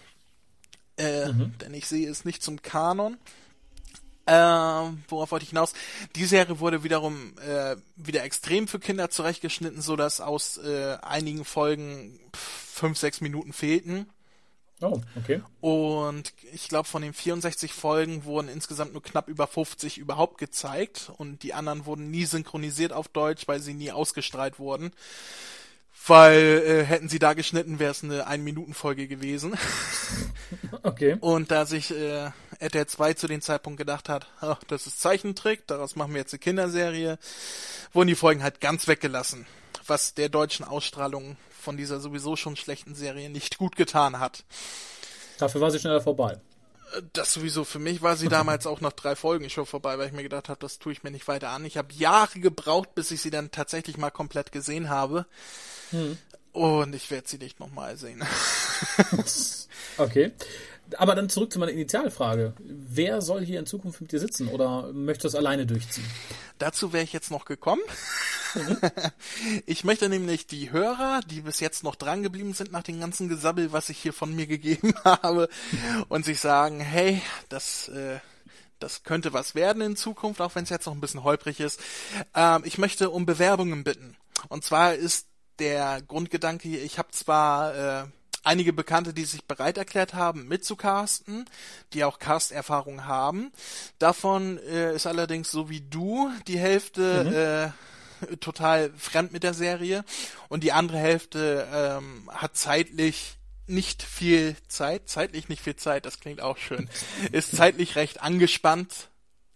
Äh, 0.99 1.33
mhm. 1.33 1.57
Denn 1.63 1.73
ich 1.73 1.87
sehe 1.87 2.11
es 2.11 2.27
nicht 2.27 2.43
zum 2.43 2.61
Kanon. 2.61 3.17
Äh, 4.31 4.93
worauf 5.09 5.33
wollte 5.33 5.43
ich 5.43 5.49
hinaus? 5.49 5.73
Die 6.15 6.25
Serie 6.25 6.61
wurde 6.61 6.85
wiederum 6.85 7.35
äh, 7.39 7.75
wieder 7.97 8.23
extrem 8.23 8.69
für 8.69 8.79
Kinder 8.79 9.11
zurechtgeschnitten, 9.11 9.83
so 9.83 9.97
dass 9.97 10.21
aus 10.21 10.57
äh, 10.59 10.99
einigen 11.03 11.45
Folgen 11.45 12.21
fünf, 12.33 12.97
sechs 12.97 13.21
Minuten 13.21 13.53
fehlten. 13.53 14.07
Oh, 14.83 15.01
okay. 15.17 15.43
Und 15.61 16.33
ich 16.53 16.69
glaube, 16.69 16.89
von 16.89 17.03
den 17.03 17.13
64 17.13 17.75
Folgen 17.75 18.25
wurden 18.25 18.49
insgesamt 18.49 18.93
nur 18.93 19.03
knapp 19.03 19.29
über 19.29 19.49
50 19.49 19.99
überhaupt 19.99 20.39
gezeigt 20.39 21.11
und 21.19 21.43
die 21.43 21.53
anderen 21.53 21.85
wurden 21.85 22.11
nie 22.11 22.25
synchronisiert 22.25 22.93
auf 22.93 23.09
Deutsch, 23.09 23.49
weil 23.49 23.61
sie 23.61 23.75
nie 23.75 23.91
ausgestrahlt 23.91 24.61
wurden. 24.61 24.93
Weil 26.07 26.63
äh, 26.65 26.85
hätten 26.85 27.09
sie 27.09 27.19
da 27.19 27.35
geschnitten, 27.35 27.79
wäre 27.79 27.91
es 27.91 28.05
eine 28.05 28.29
Ein-Minuten-Folge 28.29 29.09
gewesen. 29.09 29.55
Okay. 30.83 31.17
Und 31.21 31.51
da 31.51 31.67
sich 31.67 31.91
äh, 31.93 32.31
RTL 32.61 32.87
2 32.87 33.15
zu 33.15 33.27
dem 33.27 33.41
Zeitpunkt 33.41 33.79
gedacht 33.79 34.09
hat, 34.09 34.27
oh, 34.43 34.55
das 34.69 34.87
ist 34.87 35.01
Zeichentrick, 35.01 35.67
daraus 35.67 35.97
machen 35.97 36.13
wir 36.13 36.21
jetzt 36.21 36.35
eine 36.35 36.41
Kinderserie, 36.41 37.19
wurden 37.93 38.09
die 38.09 38.15
Folgen 38.15 38.43
halt 38.43 38.61
ganz 38.61 38.87
weggelassen, 38.87 39.47
was 39.87 40.15
der 40.15 40.29
deutschen 40.29 40.65
Ausstrahlung 40.65 41.37
von 41.61 41.77
dieser 41.77 42.01
sowieso 42.01 42.37
schon 42.37 42.57
schlechten 42.57 42.95
Serie 42.95 43.31
nicht 43.31 43.59
gut 43.59 43.77
getan 43.77 44.21
hat. 44.21 44.45
Dafür 45.39 45.61
war 45.63 45.71
sie 45.71 45.79
schneller 45.79 46.03
vorbei. 46.03 46.39
Das 47.13 47.33
sowieso. 47.33 47.65
Für 47.65 47.79
mich 47.79 48.03
war 48.03 48.17
sie 48.17 48.29
damals 48.31 48.67
auch 48.67 48.81
nach 48.81 48.93
drei 48.93 49.17
Folgen 49.17 49.49
schon 49.49 49.67
vorbei, 49.67 49.99
weil 49.99 50.09
ich 50.09 50.13
mir 50.13 50.23
gedacht 50.23 50.49
habe, 50.49 50.61
das 50.61 50.79
tue 50.79 50.93
ich 50.93 51.03
mir 51.03 51.11
nicht 51.11 51.29
weiter 51.29 51.51
an. 51.51 51.65
Ich 51.65 51.77
habe 51.79 51.93
Jahre 51.95 52.41
gebraucht, 52.41 52.95
bis 52.95 53.11
ich 53.11 53.23
sie 53.23 53.31
dann 53.31 53.51
tatsächlich 53.51 53.97
mal 53.97 54.11
komplett 54.11 54.53
gesehen 54.53 54.91
habe. 54.91 55.27
Hm. 55.91 56.19
Und 56.53 56.95
ich 56.95 57.11
werde 57.11 57.29
sie 57.29 57.39
nicht 57.39 57.61
nochmal 57.61 57.97
sehen. 57.97 58.25
okay. 59.99 60.33
Aber 60.99 61.15
dann 61.15 61.29
zurück 61.29 61.53
zu 61.53 61.59
meiner 61.59 61.73
Initialfrage. 61.73 62.55
Wer 62.59 63.21
soll 63.23 63.45
hier 63.45 63.61
in 63.61 63.67
Zukunft 63.67 64.01
mit 64.01 64.13
dir 64.13 64.21
sitzen 64.21 64.49
oder 64.49 64.93
möchtest 64.93 65.25
du 65.25 65.29
es 65.29 65.35
alleine 65.35 65.67
durchziehen? 65.67 66.07
Dazu 66.59 66.93
wäre 66.93 67.05
ich 67.05 67.13
jetzt 67.13 67.31
noch 67.31 67.45
gekommen. 67.45 67.83
Mhm. 68.55 68.79
Ich 69.67 69.85
möchte 69.85 70.09
nämlich 70.09 70.47
die 70.47 70.73
Hörer, 70.73 71.21
die 71.27 71.43
bis 71.43 71.61
jetzt 71.61 71.85
noch 71.85 71.95
dran 71.95 72.23
geblieben 72.23 72.53
sind 72.53 72.73
nach 72.73 72.83
dem 72.83 73.01
ganzen 73.01 73.29
Gesabbel, 73.29 73.73
was 73.73 73.89
ich 73.89 73.99
hier 73.99 74.13
von 74.13 74.35
mir 74.35 74.47
gegeben 74.47 74.95
habe, 75.05 75.49
und 76.09 76.25
sich 76.25 76.41
sagen, 76.41 76.81
hey, 76.81 77.23
das, 77.49 77.89
äh, 77.89 78.19
das 78.79 79.03
könnte 79.03 79.33
was 79.33 79.55
werden 79.55 79.83
in 79.83 79.97
Zukunft, 79.97 80.41
auch 80.41 80.55
wenn 80.55 80.65
es 80.65 80.71
jetzt 80.71 80.87
noch 80.87 80.95
ein 80.95 81.01
bisschen 81.01 81.25
holprig 81.25 81.61
ist. 81.61 81.81
Ähm, 82.35 82.63
ich 82.65 82.79
möchte 82.79 83.11
um 83.11 83.27
Bewerbungen 83.27 83.85
bitten. 83.85 84.17
Und 84.49 84.65
zwar 84.65 84.95
ist 84.95 85.29
der 85.59 86.03
Grundgedanke 86.03 86.69
hier, 86.69 86.83
ich 86.83 86.99
habe 86.99 87.11
zwar 87.13 87.75
äh, 87.75 88.05
einige 88.43 88.73
Bekannte, 88.73 89.13
die 89.13 89.25
sich 89.25 89.45
bereit 89.45 89.79
erklärt 89.79 90.15
haben, 90.15 90.49
mitzucasten, 90.49 91.45
die 91.93 92.05
auch 92.05 92.19
Cast-Erfahrung 92.19 93.05
haben. 93.07 93.53
Davon 93.99 94.59
äh, 94.59 94.95
ist 94.95 95.07
allerdings 95.07 95.51
so 95.51 95.69
wie 95.69 95.81
du 95.83 96.31
die 96.47 96.59
Hälfte 96.59 97.75
äh, 98.31 98.37
total 98.37 98.93
fremd 98.99 99.33
mit 99.33 99.43
der 99.43 99.55
Serie 99.55 100.05
und 100.49 100.63
die 100.65 100.73
andere 100.73 100.99
Hälfte 100.99 101.67
ähm, 101.73 102.31
hat 102.33 102.57
zeitlich 102.57 103.37
nicht 103.67 104.03
viel 104.03 104.57
Zeit, 104.69 105.09
zeitlich 105.09 105.49
nicht 105.49 105.63
viel 105.63 105.77
Zeit, 105.77 106.05
das 106.05 106.19
klingt 106.21 106.41
auch 106.41 106.59
schön, 106.59 106.89
ist 107.33 107.57
zeitlich 107.57 107.97
recht 107.97 108.21
angespannt, 108.21 109.09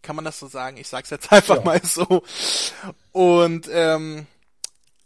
kann 0.03 0.17
man 0.17 0.25
das 0.25 0.39
so 0.39 0.47
sagen? 0.47 0.77
Ich 0.77 0.89
sag's 0.89 1.11
jetzt 1.11 1.33
einfach 1.33 1.57
Ja. 1.57 1.63
mal 1.65 1.81
so. 1.85 2.23
Und 3.13 3.69
ähm, 3.73 4.27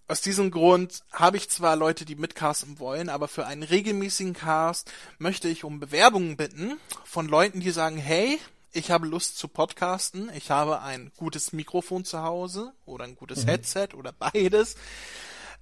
aus 0.09 0.23
diesem 0.23 0.51
Grund 0.51 1.03
habe 1.13 1.37
ich 1.37 1.51
zwar 1.51 1.77
Leute, 1.77 2.07
die 2.07 2.17
mitcasten 2.17 2.79
wollen, 2.79 3.11
aber 3.11 3.29
für 3.29 3.47
einen 3.47 3.63
regelmäßigen 3.63 4.33
Cast 4.33 4.91
möchte 5.19 5.49
ich 5.49 5.65
um 5.65 5.81
Bewerbungen 5.81 6.39
bitten 6.39 6.79
von 7.05 7.29
Leuten, 7.29 7.61
die 7.61 7.71
sagen, 7.71 7.99
hey, 7.99 8.41
ich 8.73 8.91
habe 8.91 9.07
Lust 9.07 9.39
zu 9.39 9.49
podcasten, 9.49 10.31
ich 10.35 10.51
habe 10.51 10.81
ein 10.81 11.13
gutes 11.17 11.53
Mikrofon 11.53 12.07
zu 12.07 12.23
Hause 12.23 12.73
oder 12.87 13.05
ein 13.05 13.17
gutes 13.17 13.47
Headset 13.47 13.89
oder 13.95 14.13
beides. 14.13 14.77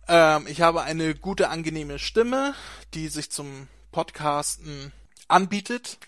Ähm, 0.06 0.46
ich 0.46 0.60
habe 0.60 0.82
eine 0.82 1.14
gute, 1.16 1.48
angenehme 1.48 1.98
Stimme, 1.98 2.54
die 2.94 3.08
sich 3.08 3.30
zum 3.30 3.66
Podcasten 3.90 4.92
anbietet. 5.26 5.98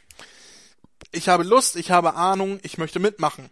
Ich 1.11 1.28
habe 1.28 1.42
Lust, 1.42 1.75
ich 1.75 1.90
habe 1.90 2.14
Ahnung, 2.14 2.61
ich 2.62 2.78
möchte 2.78 3.00
mitmachen. 3.00 3.50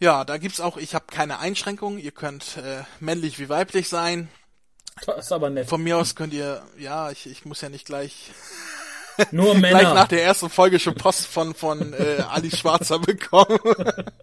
Ja, 0.00 0.24
da 0.24 0.38
gibt's 0.38 0.60
auch, 0.60 0.76
ich 0.76 0.94
habe 0.94 1.06
keine 1.10 1.38
Einschränkungen, 1.38 1.98
ihr 1.98 2.12
könnt 2.12 2.56
äh, 2.56 2.82
männlich 3.00 3.38
wie 3.38 3.48
weiblich 3.48 3.88
sein. 3.88 4.28
Das 5.06 5.26
ist 5.26 5.32
aber 5.32 5.50
nett. 5.50 5.68
Von 5.68 5.82
mir 5.82 5.96
aus 5.96 6.14
könnt 6.14 6.34
ihr, 6.34 6.62
ja, 6.78 7.10
ich, 7.10 7.26
ich 7.26 7.44
muss 7.44 7.60
ja 7.60 7.68
nicht 7.68 7.86
gleich, 7.86 8.32
Nur 9.30 9.54
gleich 9.54 9.72
nach 9.72 9.94
Männer. 9.94 10.06
der 10.06 10.24
ersten 10.24 10.50
Folge 10.50 10.78
schon 10.78 10.94
Post 10.94 11.26
von, 11.26 11.54
von 11.54 11.92
äh, 11.92 12.22
Ali 12.28 12.50
Schwarzer 12.50 12.98
bekommen. 12.98 13.58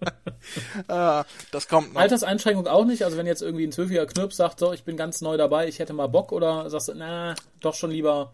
ah, 0.88 1.24
das 1.52 1.68
kommt 1.68 1.94
noch. 1.94 2.02
Alterseinschränkung 2.02 2.68
auch 2.68 2.86
nicht. 2.86 3.04
Also 3.04 3.18
wenn 3.18 3.26
jetzt 3.26 3.42
irgendwie 3.42 3.66
ein 3.66 3.72
zwölfjähriger 3.72 4.12
Knirps 4.12 4.38
sagt, 4.38 4.60
so, 4.60 4.74
ich 4.74 4.84
bin 4.84 4.98
ganz 4.98 5.22
neu 5.22 5.38
dabei, 5.38 5.68
ich 5.68 5.80
hätte 5.80 5.94
mal 5.94 6.08
Bock, 6.08 6.32
oder 6.32 6.70
sagst 6.70 6.90
du, 6.90 6.94
na, 6.96 7.36
doch 7.60 7.76
schon 7.76 7.92
lieber 7.92 8.34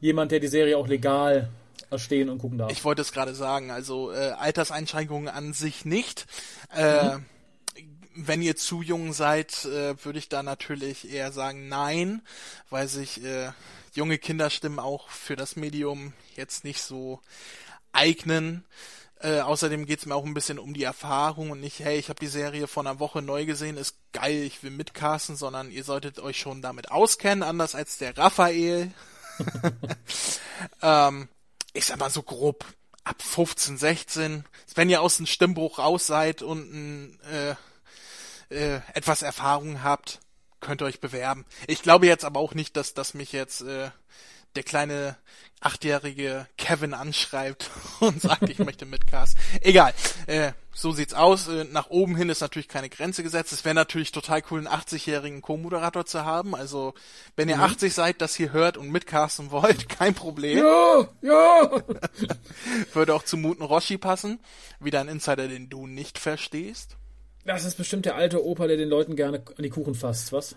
jemand, 0.00 0.30
der 0.30 0.40
die 0.40 0.48
Serie 0.48 0.76
auch 0.78 0.86
legal 0.86 1.48
erstehen 1.90 2.28
und 2.28 2.38
gucken 2.38 2.58
darf. 2.58 2.70
Ich 2.72 2.84
wollte 2.84 3.02
es 3.02 3.12
gerade 3.12 3.34
sagen, 3.34 3.70
also 3.70 4.12
äh, 4.12 4.32
Alterseinschränkungen 4.32 5.28
an 5.28 5.52
sich 5.52 5.84
nicht. 5.84 6.26
Äh, 6.74 7.18
Wenn 8.14 8.42
ihr 8.42 8.56
zu 8.56 8.82
jung 8.82 9.12
seid, 9.12 9.64
äh, 9.64 10.02
würde 10.04 10.18
ich 10.18 10.28
da 10.28 10.42
natürlich 10.42 11.10
eher 11.10 11.32
sagen 11.32 11.68
nein, 11.68 12.22
weil 12.68 12.88
sich 12.88 13.22
äh, 13.24 13.52
junge 13.94 14.18
Kinderstimmen 14.18 14.78
auch 14.78 15.08
für 15.08 15.36
das 15.36 15.56
Medium 15.56 16.12
jetzt 16.34 16.64
nicht 16.64 16.82
so 16.82 17.20
eignen. 17.92 18.64
Äh, 19.20 19.40
außerdem 19.40 19.86
geht's 19.86 20.06
mir 20.06 20.14
auch 20.14 20.24
ein 20.24 20.34
bisschen 20.34 20.60
um 20.60 20.74
die 20.74 20.84
Erfahrung 20.84 21.50
und 21.50 21.60
nicht, 21.60 21.80
hey, 21.80 21.98
ich 21.98 22.08
habe 22.08 22.20
die 22.20 22.28
Serie 22.28 22.68
vor 22.68 22.84
einer 22.84 23.00
Woche 23.00 23.20
neu 23.20 23.46
gesehen, 23.46 23.76
ist 23.76 23.96
geil, 24.12 24.44
ich 24.44 24.62
will 24.62 24.70
mitcasten, 24.70 25.34
sondern 25.34 25.72
ihr 25.72 25.82
solltet 25.82 26.20
euch 26.20 26.38
schon 26.38 26.62
damit 26.62 26.92
auskennen, 26.92 27.42
anders 27.42 27.74
als 27.74 27.98
der 27.98 28.16
Raphael. 28.16 28.92
ähm, 30.82 31.28
ich 31.78 31.86
sag 31.86 31.98
mal 31.98 32.10
so 32.10 32.22
grob 32.22 32.64
ab 33.04 33.22
15, 33.22 33.78
16, 33.78 34.44
wenn 34.74 34.90
ihr 34.90 35.00
aus 35.00 35.16
dem 35.16 35.26
Stimmbruch 35.26 35.78
raus 35.78 36.06
seid 36.06 36.42
und 36.42 36.72
ein, 36.72 37.20
äh, 37.30 37.54
äh, 38.50 38.80
etwas 38.94 39.22
Erfahrung 39.22 39.82
habt, 39.82 40.18
könnt 40.60 40.82
ihr 40.82 40.86
euch 40.86 41.00
bewerben. 41.00 41.46
Ich 41.68 41.82
glaube 41.82 42.06
jetzt 42.06 42.24
aber 42.24 42.40
auch 42.40 42.54
nicht, 42.54 42.76
dass, 42.76 42.94
dass 42.94 43.14
mich 43.14 43.32
jetzt 43.32 43.62
äh, 43.62 43.90
der 44.58 44.64
kleine 44.64 45.16
achtjährige 45.60 46.48
Kevin 46.56 46.92
anschreibt 46.92 47.70
und 48.00 48.20
sagt, 48.20 48.50
ich 48.50 48.58
möchte 48.58 48.86
mitcasten. 48.86 49.40
Egal, 49.60 49.94
äh, 50.26 50.50
so 50.74 50.90
sieht's 50.90 51.14
aus. 51.14 51.46
Äh, 51.46 51.62
nach 51.70 51.90
oben 51.90 52.16
hin 52.16 52.28
ist 52.28 52.40
natürlich 52.40 52.66
keine 52.66 52.88
Grenze 52.88 53.22
gesetzt. 53.22 53.52
Es 53.52 53.64
wäre 53.64 53.76
natürlich 53.76 54.10
total 54.10 54.42
cool, 54.50 54.58
einen 54.58 54.66
80-jährigen 54.66 55.42
Co-Moderator 55.42 56.06
zu 56.06 56.24
haben. 56.24 56.56
Also, 56.56 56.94
wenn 57.36 57.48
ihr 57.48 57.60
80 57.60 57.94
seid, 57.94 58.20
das 58.20 58.34
hier 58.34 58.52
hört 58.52 58.76
und 58.76 58.90
mitcasten 58.90 59.50
wollt, 59.52 59.88
kein 59.88 60.14
Problem. 60.14 60.58
ja, 60.58 61.08
ja. 61.22 61.70
Würde 62.94 63.14
auch 63.14 63.22
zu 63.22 63.36
Muten 63.36 63.62
Roshi 63.62 63.96
passen. 63.96 64.40
Wieder 64.80 65.00
ein 65.00 65.08
Insider, 65.08 65.46
den 65.46 65.68
du 65.68 65.86
nicht 65.86 66.18
verstehst. 66.18 66.96
Das 67.44 67.64
ist 67.64 67.76
bestimmt 67.76 68.06
der 68.06 68.16
alte 68.16 68.44
Opa, 68.44 68.66
der 68.66 68.76
den 68.76 68.88
Leuten 68.88 69.14
gerne 69.14 69.40
an 69.56 69.62
die 69.62 69.70
Kuchen 69.70 69.94
fasst, 69.94 70.32
was? 70.32 70.56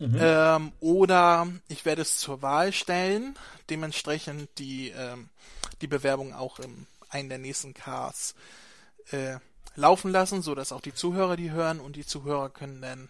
Ähm, 0.00 0.72
oder 0.80 1.48
ich 1.68 1.84
werde 1.84 2.02
es 2.02 2.18
zur 2.18 2.42
Wahl 2.42 2.72
stellen, 2.72 3.36
dementsprechend 3.70 4.48
die, 4.58 4.90
ähm, 4.90 5.28
die 5.80 5.86
Bewerbung 5.86 6.34
auch 6.34 6.58
in 6.58 6.86
einen 7.08 7.28
der 7.28 7.38
nächsten 7.38 7.74
Casts 7.74 8.34
äh, 9.10 9.36
laufen 9.76 10.10
lassen, 10.10 10.42
so 10.42 10.54
dass 10.54 10.72
auch 10.72 10.80
die 10.80 10.94
Zuhörer 10.94 11.36
die 11.36 11.50
hören 11.50 11.80
und 11.80 11.96
die 11.96 12.06
Zuhörer 12.06 12.50
können 12.50 12.80
dann 12.80 13.08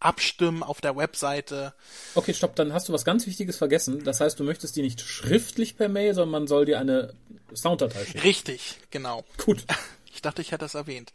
abstimmen 0.00 0.62
auf 0.62 0.80
der 0.80 0.96
Webseite. 0.96 1.74
Okay, 2.14 2.32
stopp, 2.32 2.54
dann 2.56 2.72
hast 2.72 2.88
du 2.88 2.92
was 2.92 3.04
ganz 3.04 3.26
Wichtiges 3.26 3.56
vergessen. 3.56 4.04
Das 4.04 4.20
heißt, 4.20 4.38
du 4.38 4.44
möchtest 4.44 4.76
die 4.76 4.82
nicht 4.82 5.00
schriftlich 5.00 5.76
per 5.76 5.88
Mail, 5.88 6.14
sondern 6.14 6.30
man 6.42 6.46
soll 6.46 6.66
dir 6.66 6.78
eine 6.78 7.14
Sounddatei 7.52 8.04
schicken. 8.04 8.20
Richtig, 8.20 8.78
genau. 8.90 9.24
Gut. 9.44 9.64
Ich 10.10 10.22
dachte, 10.22 10.42
ich 10.42 10.50
hätte 10.50 10.64
das 10.64 10.74
erwähnt. 10.74 11.12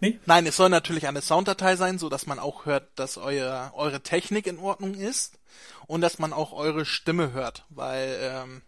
Nee? 0.00 0.18
Nein, 0.26 0.46
es 0.46 0.56
soll 0.56 0.68
natürlich 0.68 1.06
eine 1.06 1.22
Sounddatei 1.22 1.76
sein, 1.76 1.98
so 1.98 2.08
dass 2.08 2.26
man 2.26 2.38
auch 2.38 2.66
hört, 2.66 2.88
dass 2.96 3.16
euer, 3.16 3.72
eure 3.74 4.00
Technik 4.00 4.46
in 4.46 4.58
Ordnung 4.58 4.94
ist 4.94 5.38
und 5.86 6.00
dass 6.00 6.18
man 6.18 6.32
auch 6.32 6.52
eure 6.52 6.84
Stimme 6.84 7.32
hört, 7.32 7.64
weil 7.70 8.16
ähm, 8.20 8.62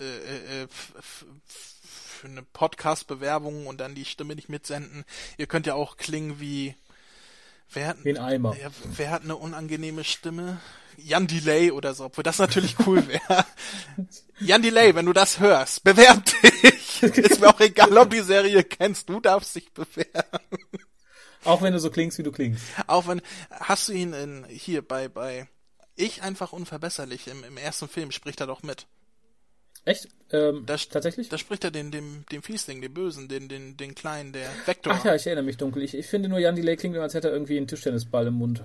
äh, 0.00 0.62
äh, 0.62 0.68
für 1.00 2.26
eine 2.26 2.42
Podcast-Bewerbung 2.42 3.66
und 3.66 3.78
dann 3.78 3.94
die 3.94 4.04
Stimme 4.04 4.34
nicht 4.34 4.48
mitsenden. 4.48 5.04
Ihr 5.36 5.46
könnt 5.46 5.66
ja 5.66 5.74
auch 5.74 5.96
klingen 5.96 6.40
wie 6.40 6.74
wer 7.70 7.88
hat, 7.88 7.98
ja, 8.04 8.70
wer 8.84 9.10
hat 9.10 9.22
eine 9.22 9.36
unangenehme 9.36 10.04
Stimme? 10.04 10.60
Jan 10.98 11.26
Delay 11.26 11.70
oder 11.70 11.94
so, 11.94 12.06
obwohl 12.06 12.24
das 12.24 12.38
natürlich 12.38 12.76
cool 12.86 13.06
wäre. 13.08 13.44
Jan 14.40 14.62
Delay, 14.62 14.94
wenn 14.94 15.06
du 15.06 15.12
das 15.12 15.40
hörst, 15.40 15.84
bewerb 15.84 16.24
dich. 16.42 16.85
Ist 17.02 17.40
mir 17.40 17.48
auch 17.48 17.60
egal, 17.60 17.96
ob 17.98 18.10
die 18.10 18.20
Serie 18.20 18.62
kennst, 18.64 19.08
du 19.08 19.20
darfst 19.20 19.54
dich 19.54 19.72
bewerben. 19.72 20.40
Auch 21.44 21.62
wenn 21.62 21.72
du 21.72 21.78
so 21.80 21.90
klingst, 21.90 22.18
wie 22.18 22.22
du 22.22 22.32
klingst. 22.32 22.62
Auch 22.86 23.06
wenn, 23.06 23.22
hast 23.50 23.88
du 23.88 23.92
ihn 23.92 24.12
in, 24.12 24.44
hier 24.48 24.82
bei, 24.82 25.08
bei 25.08 25.46
Ich 25.94 26.22
einfach 26.22 26.52
unverbesserlich, 26.52 27.28
im, 27.28 27.44
im 27.44 27.56
ersten 27.56 27.88
Film 27.88 28.10
spricht 28.10 28.40
er 28.40 28.46
doch 28.48 28.62
mit. 28.62 28.86
Echt? 29.84 30.08
Ähm, 30.32 30.64
Das- 30.66 30.88
tatsächlich? 30.88 31.28
Da 31.28 31.38
spricht 31.38 31.62
er 31.62 31.70
den, 31.70 31.92
dem, 31.92 32.24
dem 32.32 32.42
Fiesling, 32.42 32.80
den 32.80 32.92
Bösen, 32.92 33.28
den, 33.28 33.48
den, 33.48 33.76
den 33.76 33.94
Kleinen, 33.94 34.32
der 34.32 34.48
Vector. 34.64 34.94
Ach 34.98 35.04
ja, 35.04 35.14
ich 35.14 35.26
erinnere 35.26 35.44
mich 35.44 35.56
dunkel. 35.58 35.82
Ich, 35.84 35.94
ich 35.94 36.06
finde 36.08 36.28
nur, 36.28 36.40
Jan 36.40 36.56
Delay 36.56 36.76
klingt, 36.76 36.96
immer, 36.96 37.04
als 37.04 37.14
hätte 37.14 37.28
er 37.28 37.34
irgendwie 37.34 37.56
einen 37.56 37.68
Tischtennisball 37.68 38.26
im 38.26 38.34
Mund. 38.34 38.64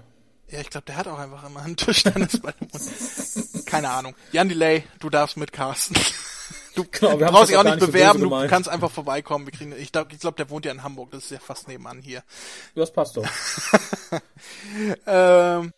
Ja, 0.50 0.60
ich 0.60 0.70
glaube, 0.72 0.86
der 0.88 0.98
hat 0.98 1.08
auch 1.08 1.20
einfach 1.20 1.44
immer 1.46 1.62
einen 1.62 1.78
Tischtennisball 1.78 2.56
im 2.60 2.68
Mund. 2.74 3.66
Keine 3.68 3.90
Ahnung. 3.92 4.16
Jan 4.32 4.50
Delay, 4.50 4.84
du 5.00 5.10
darfst 5.12 5.38
mit 5.38 5.54
Carsten. 5.54 5.96
Du 6.76 6.84
Genau, 6.92 7.20
wir 7.20 7.28
haben 7.28 7.34
brauchst 7.34 7.50
dich 7.50 7.58
auch 7.58 7.64
nicht 7.64 7.80
so 7.80 7.88
bewerben, 7.88 8.20
böse 8.22 8.42
du 8.44 8.48
kannst 8.48 8.70
einfach 8.70 8.92
vorbeikommen. 8.92 9.46
Wir 9.46 9.54
kriegen, 9.54 9.74
ich 9.78 9.92
glaube, 9.92 10.12
ich 10.14 10.20
glaub, 10.20 10.36
der 10.38 10.50
wohnt 10.50 10.66
ja 10.66 10.72
in 10.72 10.84
Hamburg, 10.84 11.12
das 11.12 11.26
ist 11.26 11.32
ja 11.32 11.40
fast 11.40 11.68
nebenan 11.68 12.02
hier. 12.02 12.24
Das 12.76 12.92
passt 12.92 13.18
doch. 13.18 13.28
Ähm, 15.06 15.72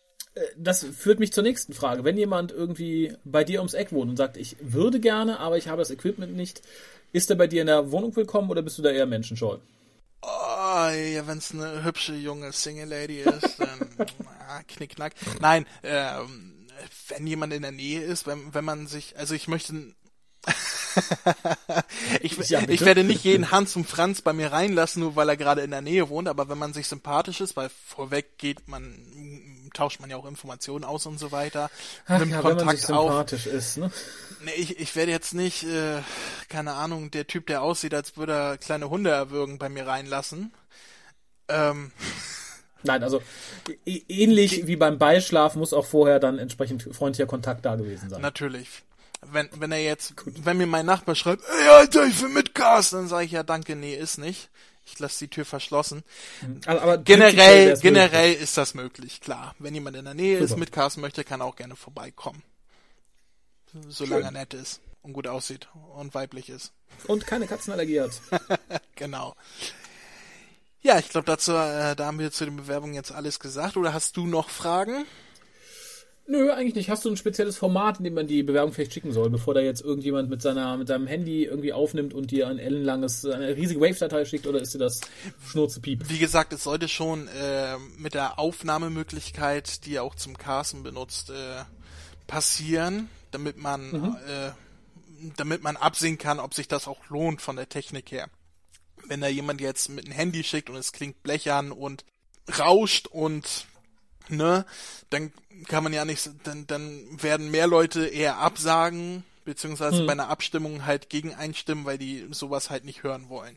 das 0.56 0.84
führt 0.84 1.20
mich 1.20 1.32
zur 1.32 1.42
nächsten 1.42 1.74
Frage. 1.74 2.04
Wenn 2.04 2.16
jemand 2.16 2.50
irgendwie 2.50 3.12
bei 3.24 3.44
dir 3.44 3.60
ums 3.60 3.74
Eck 3.74 3.92
wohnt 3.92 4.10
und 4.10 4.16
sagt, 4.16 4.36
ich 4.36 4.56
würde 4.60 4.98
gerne, 4.98 5.38
aber 5.38 5.58
ich 5.58 5.68
habe 5.68 5.78
das 5.78 5.90
Equipment 5.90 6.34
nicht, 6.34 6.62
ist 7.12 7.30
er 7.30 7.36
bei 7.36 7.46
dir 7.46 7.60
in 7.60 7.68
der 7.68 7.92
Wohnung 7.92 8.14
willkommen 8.16 8.50
oder 8.50 8.62
bist 8.62 8.78
du 8.78 8.82
da 8.82 8.90
eher 8.90 9.06
menschenscheu? 9.06 9.58
Oh, 10.22 10.88
ja, 10.88 11.26
wenn 11.26 11.38
es 11.38 11.52
eine 11.52 11.84
hübsche 11.84 12.14
junge 12.14 12.52
Single 12.52 12.88
Lady 12.88 13.20
ist, 13.20 13.60
dann 13.60 13.88
ah, 14.48 14.62
knickknack. 14.66 15.12
Nein, 15.40 15.66
ähm, 15.82 16.66
wenn 17.08 17.26
jemand 17.26 17.52
in 17.52 17.62
der 17.62 17.72
Nähe 17.72 18.00
ist, 18.00 18.26
wenn, 18.26 18.54
wenn 18.54 18.64
man 18.64 18.86
sich, 18.86 19.16
also 19.16 19.34
ich 19.34 19.48
möchte 19.48 19.94
ich, 22.20 22.36
ja, 22.48 22.60
ich 22.68 22.80
werde 22.82 23.04
nicht 23.04 23.24
jeden 23.24 23.50
Hans 23.50 23.76
und 23.76 23.86
Franz 23.86 24.22
bei 24.22 24.32
mir 24.32 24.52
reinlassen, 24.52 25.02
nur 25.02 25.16
weil 25.16 25.28
er 25.28 25.36
gerade 25.36 25.62
in 25.62 25.70
der 25.70 25.80
Nähe 25.80 26.08
wohnt, 26.08 26.28
aber 26.28 26.48
wenn 26.48 26.58
man 26.58 26.72
sich 26.72 26.86
sympathisch 26.86 27.40
ist, 27.40 27.56
weil 27.56 27.70
vorweg 27.86 28.38
geht 28.38 28.68
man, 28.68 28.94
tauscht 29.74 30.00
man 30.00 30.10
ja 30.10 30.16
auch 30.16 30.26
Informationen 30.26 30.84
aus 30.84 31.06
und 31.06 31.18
so 31.18 31.32
weiter. 31.32 31.70
Ach, 32.06 32.18
nimmt 32.18 32.32
ja, 32.32 32.40
Kontakt 32.40 32.60
wenn 32.60 32.66
man 32.66 32.76
sich 32.76 32.86
sympathisch 32.86 33.46
auf. 33.46 33.54
ist, 33.54 33.76
ne? 33.78 33.90
Nee, 34.44 34.52
ich, 34.56 34.78
ich 34.78 34.94
werde 34.96 35.12
jetzt 35.12 35.34
nicht, 35.34 35.64
äh, 35.64 36.00
keine 36.48 36.74
Ahnung, 36.74 37.10
der 37.10 37.26
Typ, 37.26 37.46
der 37.46 37.62
aussieht, 37.62 37.94
als 37.94 38.16
würde 38.16 38.32
er 38.32 38.58
kleine 38.58 38.90
Hunde 38.90 39.10
erwürgen, 39.10 39.58
bei 39.58 39.68
mir 39.68 39.86
reinlassen. 39.86 40.52
Ähm. 41.48 41.92
Nein, 42.82 43.02
also 43.02 43.22
ähnlich 43.86 44.66
wie 44.66 44.76
beim 44.76 44.98
Beischlaf 44.98 45.54
muss 45.54 45.72
auch 45.72 45.86
vorher 45.86 46.20
dann 46.20 46.38
entsprechend 46.38 46.82
freundlicher 46.82 47.26
Kontakt 47.26 47.64
da 47.64 47.76
gewesen 47.76 48.10
sein. 48.10 48.20
Natürlich 48.20 48.82
wenn, 49.32 49.48
wenn 49.52 49.72
er 49.72 49.82
jetzt, 49.82 50.16
Gut. 50.16 50.44
wenn 50.44 50.56
mir 50.56 50.66
mein 50.66 50.86
Nachbar 50.86 51.14
schreibt, 51.14 51.42
ey 51.44 51.68
Alter, 51.68 52.06
ich 52.06 52.20
will 52.20 52.28
mitcast, 52.28 52.92
dann 52.92 53.08
sage 53.08 53.26
ich 53.26 53.32
ja 53.32 53.42
danke, 53.42 53.76
nee, 53.76 53.94
ist 53.94 54.18
nicht. 54.18 54.50
Ich 54.86 54.98
lasse 54.98 55.20
die 55.20 55.28
Tür 55.28 55.44
verschlossen. 55.46 56.04
Also, 56.66 56.82
aber 56.82 56.98
generell, 56.98 57.78
generell 57.78 58.28
möglich. 58.28 58.42
ist 58.42 58.58
das 58.58 58.74
möglich, 58.74 59.20
klar. 59.20 59.54
Wenn 59.58 59.74
jemand 59.74 59.96
in 59.96 60.04
der 60.04 60.12
Nähe 60.12 60.38
Super. 60.38 60.44
ist, 60.44 60.58
mitcasten 60.58 61.00
möchte, 61.00 61.24
kann 61.24 61.40
er 61.40 61.46
auch 61.46 61.56
gerne 61.56 61.74
vorbeikommen. 61.74 62.42
Solange 63.88 64.24
Schön. 64.24 64.34
er 64.34 64.40
nett 64.40 64.54
ist 64.54 64.80
und 65.02 65.14
gut 65.14 65.26
aussieht 65.26 65.68
und 65.94 66.14
weiblich 66.14 66.50
ist. 66.50 66.72
Und 67.06 67.26
keine 67.26 67.46
Katzenallergie 67.46 68.00
hat. 68.00 68.20
genau. 68.94 69.34
Ja, 70.82 70.98
ich 70.98 71.08
glaube, 71.08 71.26
dazu, 71.26 71.52
äh, 71.52 71.96
da 71.96 72.06
haben 72.06 72.18
wir 72.18 72.30
zu 72.30 72.44
den 72.44 72.56
Bewerbungen 72.56 72.94
jetzt 72.94 73.10
alles 73.10 73.40
gesagt. 73.40 73.78
Oder 73.78 73.94
hast 73.94 74.18
du 74.18 74.26
noch 74.26 74.50
Fragen? 74.50 75.06
Nö, 76.26 76.50
eigentlich 76.50 76.74
nicht. 76.74 76.88
Hast 76.88 77.04
du 77.04 77.10
ein 77.10 77.18
spezielles 77.18 77.58
Format, 77.58 77.98
in 77.98 78.04
dem 78.04 78.14
man 78.14 78.26
die 78.26 78.42
Bewerbung 78.42 78.72
vielleicht 78.72 78.94
schicken 78.94 79.12
soll, 79.12 79.28
bevor 79.28 79.52
da 79.52 79.60
jetzt 79.60 79.82
irgendjemand 79.82 80.30
mit 80.30 80.40
seiner 80.40 80.76
mit 80.78 80.88
seinem 80.88 81.06
Handy 81.06 81.44
irgendwie 81.44 81.74
aufnimmt 81.74 82.14
und 82.14 82.30
dir 82.30 82.48
ein 82.48 82.58
ellenlanges, 82.58 83.26
eine 83.26 83.54
riesige 83.54 83.80
Wave-Datei 83.80 84.24
schickt 84.24 84.46
oder 84.46 84.60
ist 84.60 84.72
dir 84.72 84.78
das 84.78 85.02
Schnurzepiep? 85.50 86.08
Wie 86.08 86.18
gesagt, 86.18 86.54
es 86.54 86.64
sollte 86.64 86.88
schon 86.88 87.28
äh, 87.28 87.76
mit 87.98 88.14
der 88.14 88.38
Aufnahmemöglichkeit, 88.38 89.84
die 89.84 89.92
ihr 89.92 90.02
auch 90.02 90.14
zum 90.14 90.38
Casten 90.38 90.82
benutzt, 90.82 91.28
äh, 91.28 91.64
passieren, 92.26 93.10
damit 93.30 93.58
man 93.58 93.90
mhm. 93.90 94.16
äh, 94.26 94.52
damit 95.36 95.62
man 95.62 95.76
absehen 95.76 96.18
kann, 96.18 96.40
ob 96.40 96.54
sich 96.54 96.68
das 96.68 96.88
auch 96.88 97.08
lohnt 97.08 97.42
von 97.42 97.56
der 97.56 97.68
Technik 97.68 98.10
her. 98.10 98.28
Wenn 99.06 99.20
da 99.20 99.28
jemand 99.28 99.60
jetzt 99.60 99.88
mit 99.88 100.06
einem 100.06 100.14
Handy 100.14 100.44
schickt 100.44 100.70
und 100.70 100.76
es 100.76 100.92
klingt 100.92 101.22
blechern 101.22 101.72
und 101.72 102.04
rauscht 102.58 103.06
und 103.06 103.66
ne, 104.28 104.64
dann 105.10 105.32
kann 105.66 105.84
man 105.84 105.92
ja 105.92 106.04
nicht, 106.04 106.30
dann, 106.44 106.66
dann 106.66 107.22
werden 107.22 107.50
mehr 107.50 107.66
Leute 107.66 108.06
eher 108.06 108.38
absagen, 108.38 109.24
beziehungsweise 109.44 109.98
hm. 109.98 110.06
bei 110.06 110.12
einer 110.12 110.28
Abstimmung 110.28 110.86
halt 110.86 111.10
gegen 111.10 111.34
einstimmen, 111.34 111.84
weil 111.84 111.98
die 111.98 112.26
sowas 112.30 112.70
halt 112.70 112.84
nicht 112.84 113.02
hören 113.02 113.28
wollen. 113.28 113.56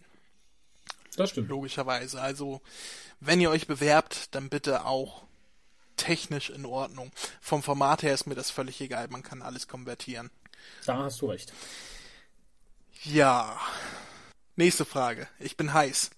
Das 1.15 1.32
stimmt. 1.32 1.49
Logischerweise. 1.49 2.21
Also, 2.21 2.62
wenn 3.19 3.41
ihr 3.41 3.49
euch 3.49 3.67
bewerbt, 3.67 4.36
dann 4.36 4.49
bitte 4.49 4.86
auch 4.86 5.23
technisch 5.95 6.49
in 6.49 6.65
Ordnung. 6.65 7.12
Vom 7.41 7.63
Format 7.63 8.03
her 8.03 8.13
ist 8.13 8.27
mir 8.27 8.36
das 8.36 8.51
völlig 8.51 8.80
egal, 8.82 9.08
man 9.10 9.23
kann 9.23 9.41
alles 9.41 9.67
konvertieren. 9.67 10.30
Da 10.86 10.97
hast 10.97 11.21
du 11.21 11.27
recht. 11.27 11.51
Ja. 13.03 13.60
Nächste 14.56 14.86
Frage. 14.86 15.27
Ich 15.39 15.58
bin 15.58 15.73
heiß. 15.73 16.12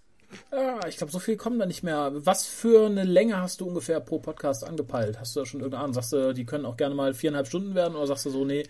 Ja, 0.51 0.87
ich 0.87 0.97
glaube, 0.97 1.11
so 1.11 1.19
viel 1.19 1.37
kommen 1.37 1.59
da 1.59 1.65
nicht 1.65 1.83
mehr. 1.83 2.11
Was 2.13 2.45
für 2.45 2.85
eine 2.85 3.03
Länge 3.03 3.41
hast 3.41 3.61
du 3.61 3.67
ungefähr 3.67 3.99
pro 3.99 4.19
Podcast 4.19 4.63
angepeilt? 4.63 5.19
Hast 5.19 5.35
du 5.35 5.41
da 5.41 5.45
schon 5.45 5.59
irgendeine 5.59 5.83
Ahnung? 5.83 5.93
Sagst 5.93 6.13
du, 6.13 6.33
die 6.33 6.45
können 6.45 6.65
auch 6.65 6.77
gerne 6.77 6.95
mal 6.95 7.13
viereinhalb 7.13 7.47
Stunden 7.47 7.75
werden 7.75 7.95
oder 7.95 8.07
sagst 8.07 8.25
du 8.25 8.29
so, 8.29 8.45
nee, 8.45 8.65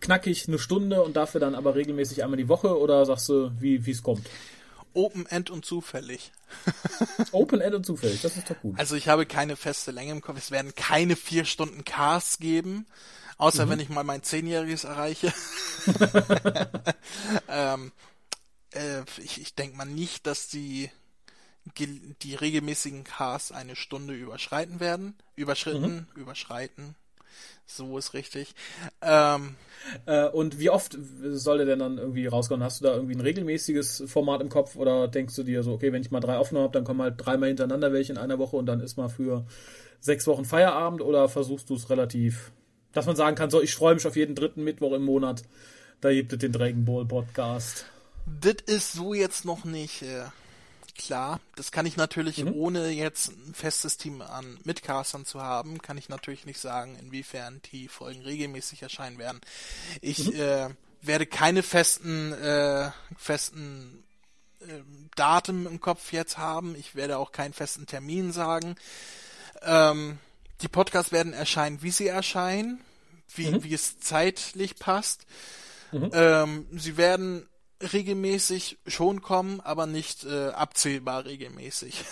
knackig 0.00 0.48
eine 0.48 0.58
Stunde 0.58 1.02
und 1.02 1.16
dafür 1.16 1.40
dann 1.40 1.54
aber 1.54 1.74
regelmäßig 1.74 2.22
einmal 2.22 2.36
die 2.36 2.48
Woche 2.48 2.78
oder 2.78 3.04
sagst 3.06 3.28
du, 3.28 3.50
wie 3.58 3.76
es 3.90 4.02
kommt? 4.02 4.26
Open 4.92 5.26
End 5.26 5.50
und 5.50 5.64
zufällig. 5.64 6.30
Open 7.32 7.60
End 7.60 7.74
und 7.74 7.84
zufällig, 7.84 8.20
das 8.20 8.36
ist 8.36 8.48
doch 8.48 8.60
gut. 8.60 8.78
Also 8.78 8.94
ich 8.94 9.08
habe 9.08 9.26
keine 9.26 9.56
feste 9.56 9.90
Länge 9.90 10.12
im 10.12 10.20
Kopf. 10.20 10.38
Es 10.38 10.50
werden 10.52 10.74
keine 10.76 11.16
vier 11.16 11.44
Stunden 11.44 11.84
Casts 11.84 12.38
geben, 12.38 12.86
außer 13.38 13.66
mhm. 13.66 13.70
wenn 13.70 13.80
ich 13.80 13.88
mal 13.88 14.04
mein 14.04 14.22
Zehnjähriges 14.22 14.84
erreiche. 14.84 15.32
ähm, 17.48 17.92
äh, 18.74 19.02
ich, 19.22 19.40
ich 19.40 19.54
denke 19.54 19.76
mal 19.76 19.84
nicht, 19.84 20.26
dass 20.26 20.48
die 20.48 20.90
die 21.78 22.34
regelmäßigen 22.34 23.04
Casts 23.04 23.50
eine 23.50 23.74
Stunde 23.74 24.12
überschreiten 24.12 24.80
werden. 24.80 25.14
Überschritten, 25.34 26.06
mhm. 26.14 26.20
überschreiten. 26.20 26.94
So 27.66 27.96
ist 27.96 28.12
richtig. 28.12 28.54
Ähm, 29.00 29.56
äh, 30.04 30.28
und 30.28 30.58
wie 30.58 30.68
oft 30.68 30.96
soll 31.22 31.58
der 31.58 31.66
denn 31.66 31.78
dann 31.78 31.98
irgendwie 31.98 32.26
rauskommen? 32.26 32.62
Hast 32.62 32.80
du 32.80 32.84
da 32.84 32.94
irgendwie 32.94 33.14
ein 33.14 33.20
regelmäßiges 33.20 34.04
Format 34.06 34.42
im 34.42 34.50
Kopf 34.50 34.76
oder 34.76 35.08
denkst 35.08 35.34
du 35.34 35.42
dir 35.42 35.62
so, 35.62 35.72
okay, 35.72 35.90
wenn 35.92 36.02
ich 36.02 36.10
mal 36.10 36.20
drei 36.20 36.36
Aufnahmen 36.36 36.64
habe, 36.64 36.74
dann 36.74 36.84
kommen 36.84 37.00
halt 37.00 37.14
dreimal 37.16 37.48
hintereinander 37.48 37.92
welche 37.92 38.12
in 38.12 38.18
einer 38.18 38.38
Woche 38.38 38.56
und 38.56 38.66
dann 38.66 38.80
ist 38.80 38.98
mal 38.98 39.08
für 39.08 39.46
sechs 40.00 40.26
Wochen 40.26 40.44
Feierabend 40.44 41.00
oder 41.00 41.28
versuchst 41.28 41.70
du 41.70 41.74
es 41.74 41.88
relativ, 41.88 42.52
dass 42.92 43.06
man 43.06 43.16
sagen 43.16 43.36
kann, 43.36 43.48
so, 43.48 43.62
ich 43.62 43.74
freue 43.74 43.94
mich 43.94 44.06
auf 44.06 44.16
jeden 44.16 44.34
dritten 44.34 44.62
Mittwoch 44.62 44.92
im 44.92 45.02
Monat, 45.02 45.42
da 46.02 46.12
gibt 46.12 46.34
es 46.34 46.38
den 46.38 46.52
Dragon 46.52 46.84
Ball 46.84 47.06
Podcast. 47.06 47.86
Das 48.26 48.56
ist 48.66 48.92
so 48.92 49.14
jetzt 49.14 49.44
noch 49.44 49.64
nicht 49.64 50.02
äh, 50.02 50.24
klar. 50.96 51.40
Das 51.56 51.72
kann 51.72 51.86
ich 51.86 51.96
natürlich, 51.96 52.44
mhm. 52.44 52.52
ohne 52.52 52.88
jetzt 52.90 53.28
ein 53.28 53.54
festes 53.54 53.96
Team 53.96 54.22
an 54.22 54.58
Mitcastern 54.64 55.24
zu 55.24 55.42
haben, 55.42 55.80
kann 55.82 55.98
ich 55.98 56.08
natürlich 56.08 56.46
nicht 56.46 56.60
sagen, 56.60 56.96
inwiefern 56.98 57.60
die 57.72 57.88
Folgen 57.88 58.22
regelmäßig 58.22 58.82
erscheinen 58.82 59.18
werden. 59.18 59.40
Ich 60.00 60.32
mhm. 60.32 60.40
äh, 60.40 60.68
werde 61.02 61.26
keine 61.26 61.62
festen, 61.62 62.32
äh, 62.32 62.90
festen 63.16 64.04
äh, 64.60 64.80
Daten 65.16 65.66
im 65.66 65.80
Kopf 65.80 66.12
jetzt 66.12 66.38
haben. 66.38 66.74
Ich 66.76 66.94
werde 66.94 67.18
auch 67.18 67.32
keinen 67.32 67.52
festen 67.52 67.86
Termin 67.86 68.32
sagen. 68.32 68.76
Ähm, 69.62 70.18
die 70.62 70.68
Podcasts 70.68 71.12
werden 71.12 71.32
erscheinen, 71.32 71.82
wie 71.82 71.90
sie 71.90 72.06
erscheinen, 72.06 72.80
wie, 73.34 73.50
mhm. 73.50 73.64
wie 73.64 73.74
es 73.74 73.98
zeitlich 73.98 74.76
passt. 74.76 75.26
Mhm. 75.92 76.10
Ähm, 76.12 76.66
sie 76.72 76.96
werden 76.96 77.46
regelmäßig 77.92 78.78
schon 78.86 79.22
kommen, 79.22 79.60
aber 79.60 79.86
nicht 79.86 80.24
äh, 80.24 80.48
abzählbar 80.48 81.24
regelmäßig. 81.24 82.04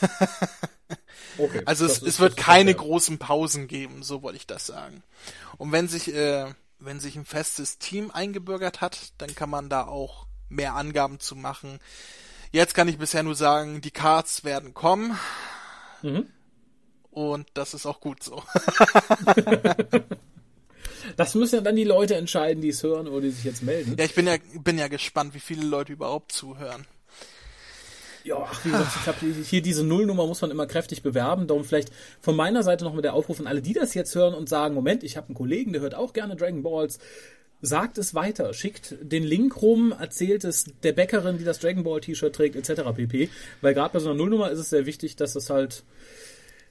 okay, 1.39 1.63
also 1.65 1.87
es, 1.87 2.03
es 2.03 2.21
wird 2.21 2.37
keine 2.37 2.75
großen 2.75 3.19
Pausen 3.19 3.69
geben, 3.69 4.03
so 4.03 4.23
wollte 4.23 4.37
ich 4.37 4.47
das 4.47 4.67
sagen. 4.67 5.03
Und 5.59 5.73
wenn 5.73 5.89
sich, 5.89 6.13
äh, 6.15 6.53
wenn 6.79 7.01
sich 7.01 7.17
ein 7.17 7.25
festes 7.25 7.79
Team 7.79 8.11
eingebürgert 8.11 8.81
hat, 8.81 9.13
dann 9.19 9.35
kann 9.35 9.51
man 9.51 9.69
da 9.69 9.87
auch 9.87 10.27
mehr 10.49 10.75
Angaben 10.75 11.21
zu 11.21 11.37
machen. 11.37 11.79
Jetzt 12.51 12.75
kann 12.75 12.89
ich 12.89 12.99
bisher 12.99 13.23
nur 13.23 13.35
sagen, 13.35 13.81
die 13.81 13.91
Cards 13.91 14.45
werden 14.45 14.75
kommen. 14.75 15.19
Mhm. 16.03 16.27
Und 17.11 17.49
das 17.55 17.75
ist 17.75 17.87
auch 17.87 18.01
gut 18.01 18.23
so. 18.23 18.43
Das 21.17 21.35
müssen 21.35 21.57
ja 21.57 21.61
dann 21.61 21.77
die 21.77 21.85
Leute 21.85 22.15
entscheiden, 22.15 22.62
die 22.62 22.69
es 22.69 22.83
hören 22.83 23.09
oder 23.09 23.23
die 23.23 23.31
sich 23.31 23.45
jetzt 23.45 23.62
melden. 23.62 23.97
Ja, 23.99 24.05
ich 24.05 24.15
bin 24.15 24.27
ja, 24.27 24.37
bin 24.62 24.79
ja 24.79 24.88
gespannt, 24.88 25.35
wie 25.35 25.41
viele 25.41 25.65
Leute 25.65 25.93
überhaupt 25.93 26.33
zuhören. 26.33 26.87
Ja, 28.25 28.37
ach, 28.49 28.65
wie 28.65 28.71
gesagt, 28.71 28.93
ich 28.97 29.03
glaube, 29.03 29.43
hier 29.45 29.62
diese 29.62 29.85
Nullnummer 29.85 30.27
muss 30.27 30.41
man 30.41 30.51
immer 30.51 30.67
kräftig 30.67 31.03
bewerben. 31.03 31.47
Darum 31.47 31.65
vielleicht 31.65 31.91
von 32.21 32.37
meiner 32.37 32.62
Seite 32.62 32.85
noch 32.85 32.95
mit 32.95 33.05
der 33.05 33.15
Aufruf 33.15 33.41
an 33.41 33.47
alle, 33.47 33.62
die 33.62 33.73
das 33.73 33.95
jetzt 33.95 34.15
hören 34.15 34.35
und 34.35 34.49
sagen, 34.49 34.75
Moment, 34.75 35.03
ich 35.03 35.17
habe 35.17 35.29
einen 35.29 35.35
Kollegen, 35.35 35.73
der 35.73 35.83
hört 35.83 35.95
auch 35.95 36.12
gerne 36.12 36.37
Dragon 36.37 36.62
Balls. 36.62 36.99
Sagt 37.65 37.97
es 37.99 38.15
weiter, 38.15 38.55
schickt 38.55 38.97
den 39.01 39.23
Link 39.23 39.62
rum, 39.62 39.93
erzählt 39.97 40.43
es 40.45 40.67
der 40.83 40.93
Bäckerin, 40.93 41.38
die 41.38 41.45
das 41.45 41.61
Dragon 41.61 41.85
Ball 41.85 42.01
T-Shirt 42.01 42.35
trägt, 42.35 42.57
etc. 42.57 42.83
pp. 42.95 43.29
Weil 43.61 43.75
gerade 43.75 43.93
bei 43.93 43.99
so 44.01 44.09
einer 44.11 44.19
Nullnummer 44.19 44.51
ist 44.51 44.59
es 44.59 44.71
sehr 44.71 44.87
wichtig, 44.87 45.15
dass 45.17 45.35
das 45.35 45.49
halt, 45.49 45.85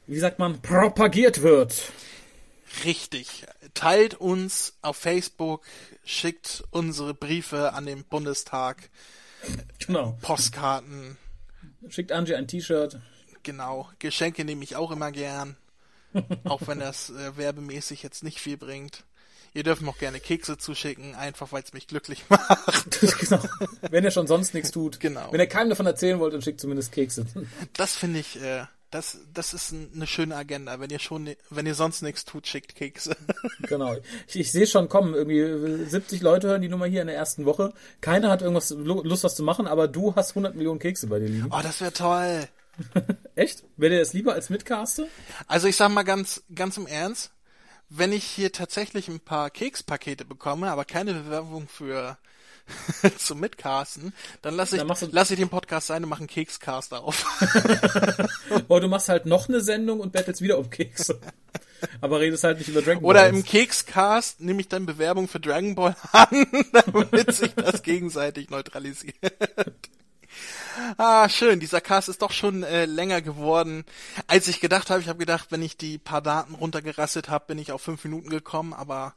wie 0.07 0.19
sagt 0.19 0.39
man, 0.39 0.61
propagiert 0.61 1.41
wird. 1.41 1.91
Richtig. 2.83 3.45
Teilt 3.73 4.15
uns 4.15 4.77
auf 4.81 4.97
Facebook, 4.97 5.63
schickt 6.03 6.63
unsere 6.71 7.13
Briefe 7.13 7.73
an 7.73 7.85
den 7.85 8.03
Bundestag. 8.03 8.89
Genau. 9.85 10.17
Postkarten. 10.21 11.17
Schickt 11.89 12.11
Angie 12.11 12.35
ein 12.35 12.47
T-Shirt. 12.47 12.99
Genau. 13.43 13.89
Geschenke 13.99 14.45
nehme 14.45 14.63
ich 14.63 14.75
auch 14.75 14.91
immer 14.91 15.11
gern. 15.11 15.57
auch 16.43 16.67
wenn 16.67 16.79
das 16.79 17.09
äh, 17.09 17.37
werbemäßig 17.37 18.03
jetzt 18.03 18.23
nicht 18.23 18.39
viel 18.39 18.57
bringt. 18.57 19.05
Ihr 19.53 19.63
dürft 19.63 19.85
auch 19.85 19.97
gerne 19.97 20.19
Kekse 20.21 20.57
zuschicken, 20.57 21.13
einfach 21.15 21.51
weil 21.51 21.63
es 21.63 21.73
mich 21.73 21.87
glücklich 21.87 22.23
macht. 22.29 22.99
genau. 23.19 23.43
Wenn 23.89 24.03
ihr 24.03 24.11
schon 24.11 24.27
sonst 24.27 24.53
nichts 24.53 24.71
tut. 24.71 24.99
Genau. 24.99 25.31
Wenn 25.31 25.39
ihr 25.39 25.47
keinem 25.47 25.69
davon 25.69 25.85
erzählen 25.85 26.19
wollt, 26.19 26.33
dann 26.33 26.41
schickt 26.41 26.61
zumindest 26.61 26.91
Kekse. 26.91 27.25
Das 27.73 27.95
finde 27.95 28.19
ich, 28.19 28.41
äh, 28.41 28.65
das, 28.91 29.19
das 29.33 29.53
ist 29.53 29.73
eine 29.73 30.05
schöne 30.05 30.35
Agenda. 30.35 30.79
Wenn 30.79 30.89
ihr 30.89 30.99
schon, 30.99 31.29
wenn 31.49 31.65
ihr 31.65 31.75
sonst 31.75 32.01
nichts 32.01 32.25
tut, 32.25 32.45
schickt 32.47 32.75
Kekse. 32.75 33.15
Genau. 33.67 33.95
Ich, 34.27 34.35
ich 34.37 34.51
sehe 34.51 34.67
schon 34.67 34.89
kommen, 34.89 35.13
irgendwie 35.13 35.85
70 35.85 36.21
Leute 36.21 36.47
hören 36.49 36.61
die 36.61 36.67
Nummer 36.67 36.87
hier 36.87 37.01
in 37.01 37.07
der 37.07 37.15
ersten 37.15 37.45
Woche. 37.45 37.73
Keiner 38.01 38.29
hat 38.29 38.41
irgendwas 38.41 38.71
Lust, 38.71 39.23
was 39.23 39.35
zu 39.35 39.43
machen, 39.43 39.65
aber 39.65 39.87
du 39.87 40.15
hast 40.15 40.31
100 40.31 40.55
Millionen 40.55 40.79
Kekse 40.79 41.07
bei 41.07 41.19
dir 41.19 41.29
liegen. 41.29 41.47
Oh, 41.51 41.61
das 41.63 41.79
wäre 41.79 41.93
toll. 41.93 42.47
Echt? 43.35 43.63
Wäre 43.77 43.93
dir 43.93 43.99
das 43.99 44.13
lieber 44.13 44.33
als 44.33 44.49
Mitcaster? 44.49 45.05
Also 45.47 45.67
ich 45.67 45.77
sag 45.77 45.89
mal 45.89 46.03
ganz, 46.03 46.43
ganz 46.53 46.75
im 46.77 46.87
Ernst, 46.87 47.31
wenn 47.89 48.11
ich 48.11 48.23
hier 48.23 48.51
tatsächlich 48.51 49.07
ein 49.07 49.19
paar 49.19 49.49
Kekspakete 49.49 50.25
bekomme, 50.25 50.71
aber 50.71 50.83
keine 50.83 51.13
Bewerbung 51.13 51.67
für 51.67 52.17
zum 53.17 53.39
Mitcasten, 53.39 54.13
dann 54.41 54.55
lasse 54.55 54.77
ich, 54.77 54.83
dann 54.83 55.09
lass 55.11 55.31
ich 55.31 55.39
den 55.39 55.49
Podcast 55.49 55.87
sein 55.87 56.03
und 56.03 56.09
mache 56.09 56.21
einen 56.21 56.27
Kekscast 56.27 56.93
auf. 56.93 57.25
Oder 58.71 58.81
du 58.81 58.87
machst 58.87 59.09
halt 59.09 59.25
noch 59.25 59.49
eine 59.49 59.59
Sendung 59.59 59.99
und 59.99 60.13
bettelst 60.13 60.41
wieder 60.41 60.57
um 60.57 60.69
Kekse. 60.69 61.19
Aber 61.99 62.21
redest 62.21 62.45
halt 62.45 62.57
nicht 62.57 62.69
über 62.69 62.81
Dragon 62.81 63.03
Ball. 63.03 63.09
Oder 63.09 63.27
im 63.27 63.43
Kekscast 63.43 64.39
nehme 64.39 64.61
ich 64.61 64.69
dann 64.69 64.85
Bewerbung 64.85 65.27
für 65.27 65.41
Dragon 65.41 65.75
Ball 65.75 65.93
an, 66.13 66.47
damit 66.71 67.35
sich 67.35 67.53
das 67.53 67.83
gegenseitig 67.83 68.49
neutralisiert. 68.49 69.15
Ah, 70.95 71.27
schön. 71.27 71.59
Dieser 71.59 71.81
Cast 71.81 72.07
ist 72.07 72.21
doch 72.21 72.31
schon 72.31 72.63
äh, 72.63 72.85
länger 72.85 73.21
geworden, 73.21 73.83
als 74.27 74.47
ich 74.47 74.61
gedacht 74.61 74.89
habe. 74.89 75.01
Ich 75.01 75.09
habe 75.09 75.19
gedacht, 75.19 75.47
wenn 75.51 75.61
ich 75.61 75.75
die 75.75 75.97
paar 75.97 76.21
Daten 76.21 76.55
runtergerasselt 76.55 77.27
habe, 77.27 77.47
bin 77.47 77.59
ich 77.59 77.73
auf 77.73 77.81
fünf 77.81 78.05
Minuten 78.05 78.29
gekommen. 78.29 78.71
Aber 78.73 79.13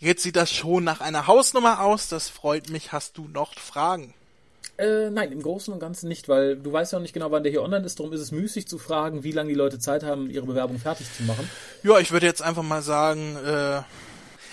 jetzt 0.00 0.24
sieht 0.24 0.34
das 0.34 0.52
schon 0.52 0.82
nach 0.82 1.00
einer 1.00 1.28
Hausnummer 1.28 1.80
aus. 1.80 2.08
Das 2.08 2.28
freut 2.28 2.68
mich. 2.68 2.90
Hast 2.90 3.16
du 3.16 3.28
noch 3.28 3.54
Fragen? 3.54 4.12
Äh, 4.78 5.10
nein, 5.10 5.32
im 5.32 5.42
Großen 5.42 5.72
und 5.72 5.80
Ganzen 5.80 6.08
nicht, 6.08 6.28
weil 6.28 6.56
du 6.56 6.72
weißt 6.72 6.92
ja 6.92 6.98
auch 6.98 7.02
nicht 7.02 7.14
genau, 7.14 7.30
wann 7.30 7.42
der 7.42 7.52
hier 7.52 7.62
online 7.62 7.84
ist. 7.84 7.98
Darum 7.98 8.12
ist 8.12 8.20
es 8.20 8.30
müßig 8.30 8.68
zu 8.68 8.78
fragen, 8.78 9.24
wie 9.24 9.32
lange 9.32 9.48
die 9.48 9.54
Leute 9.54 9.78
Zeit 9.78 10.02
haben, 10.02 10.30
ihre 10.30 10.46
Bewerbung 10.46 10.78
fertig 10.78 11.06
zu 11.16 11.22
machen. 11.22 11.48
Ja, 11.82 11.98
ich 11.98 12.12
würde 12.12 12.26
jetzt 12.26 12.42
einfach 12.42 12.62
mal 12.62 12.82
sagen, 12.82 13.36
äh, 13.36 13.82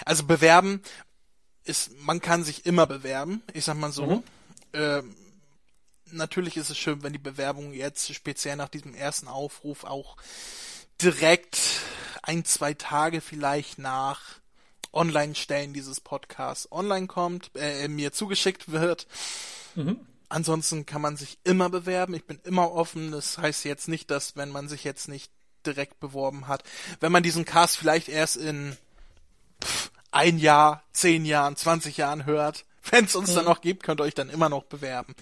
also 0.06 0.24
bewerben 0.26 0.82
ist, 1.66 1.92
man 2.02 2.22
kann 2.22 2.44
sich 2.44 2.66
immer 2.66 2.88
bewerben. 2.88 3.42
Ich 3.54 3.66
sag 3.66 3.78
mal 3.78 3.92
so. 3.92 4.06
Mhm. 4.06 4.24
Äh, 4.74 5.02
natürlich 6.12 6.58
ist 6.58 6.70
es 6.70 6.78
schön, 6.78 7.04
wenn 7.04 7.14
die 7.14 7.20
Bewerbungen 7.20 7.74
jetzt 7.74 8.14
speziell 8.14 8.56
nach 8.56 8.70
diesem 8.70 8.96
ersten 8.96 9.28
Aufruf 9.28 9.84
auch 9.84 10.18
direkt 11.02 11.60
ein, 12.22 12.46
zwei 12.46 12.74
Tage 12.74 13.22
vielleicht 13.22 13.80
nach 13.80 14.22
Online-Stellen 14.94 15.74
dieses 15.74 16.00
Podcasts 16.00 16.72
online 16.72 17.08
kommt, 17.08 17.52
äh, 17.56 17.88
mir 17.88 18.14
zugeschickt 18.14 18.72
wird. 18.72 19.08
Mhm. 19.76 20.00
Ansonsten 20.34 20.88
kann 20.88 21.00
man 21.00 21.16
sich 21.16 21.38
immer 21.44 21.70
bewerben. 21.70 22.16
Ich 22.16 22.26
bin 22.26 22.40
immer 22.44 22.72
offen. 22.72 23.12
Das 23.12 23.38
heißt 23.38 23.66
jetzt 23.66 23.88
nicht, 23.88 24.10
dass 24.10 24.36
wenn 24.36 24.50
man 24.50 24.68
sich 24.68 24.84
jetzt 24.84 25.08
nicht 25.08 25.32
direkt 25.64 26.00
beworben 26.00 26.48
hat, 26.48 26.64
wenn 27.00 27.12
man 27.12 27.22
diesen 27.22 27.46
Cast 27.46 27.78
vielleicht 27.78 28.10
erst 28.10 28.38
in 28.38 28.76
pff, 29.64 29.92
ein 30.10 30.40
Jahr, 30.40 30.82
zehn 30.92 31.24
Jahren, 31.26 31.56
zwanzig 31.56 31.98
Jahren 31.98 32.26
hört, 32.26 32.66
wenn 32.90 33.06
es 33.06 33.16
uns 33.16 33.30
mhm. 33.30 33.36
dann 33.36 33.46
noch 33.46 33.62
gibt, 33.62 33.84
könnt 33.84 34.02
ihr 34.02 34.06
euch 34.06 34.16
dann 34.16 34.32
immer 34.32 34.50
noch 34.50 34.64
bewerben. 34.64 35.14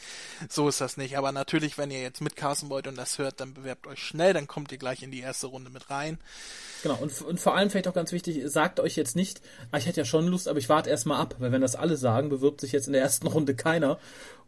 So 0.48 0.70
ist 0.70 0.80
das 0.80 0.96
nicht. 0.96 1.18
Aber 1.18 1.34
natürlich, 1.34 1.78
wenn 1.78 1.92
ihr 1.92 2.02
jetzt 2.02 2.22
mitcasten 2.22 2.70
wollt 2.70 2.88
und 2.88 2.98
das 2.98 3.18
hört, 3.18 3.42
dann 3.42 3.54
bewerbt 3.54 3.88
euch 3.88 4.00
schnell, 4.00 4.32
dann 4.32 4.48
kommt 4.48 4.72
ihr 4.72 4.78
gleich 4.78 5.04
in 5.04 5.12
die 5.12 5.20
erste 5.20 5.48
Runde 5.48 5.70
mit 5.70 5.90
rein. 5.90 6.20
Genau, 6.84 6.96
und, 6.96 7.22
und 7.22 7.40
vor 7.40 7.56
allem 7.56 7.70
vielleicht 7.70 7.90
auch 7.90 7.94
ganz 7.94 8.14
wichtig, 8.14 8.42
sagt 8.46 8.80
euch 8.80 8.96
jetzt 8.96 9.18
nicht, 9.18 9.42
ah, 9.72 9.78
ich 9.78 9.88
hätte 9.88 10.00
ja 10.00 10.06
schon 10.06 10.26
Lust, 10.26 10.48
aber 10.48 10.58
ich 10.58 10.70
warte 10.70 10.90
erstmal 10.90 11.20
ab, 11.20 11.36
weil 11.40 11.52
wenn 11.52 11.62
das 11.62 11.76
alle 11.76 11.98
sagen, 11.98 12.30
bewirbt 12.30 12.62
sich 12.62 12.72
jetzt 12.72 12.88
in 12.88 12.94
der 12.94 13.02
ersten 13.02 13.28
Runde 13.28 13.56
keiner. 13.56 14.00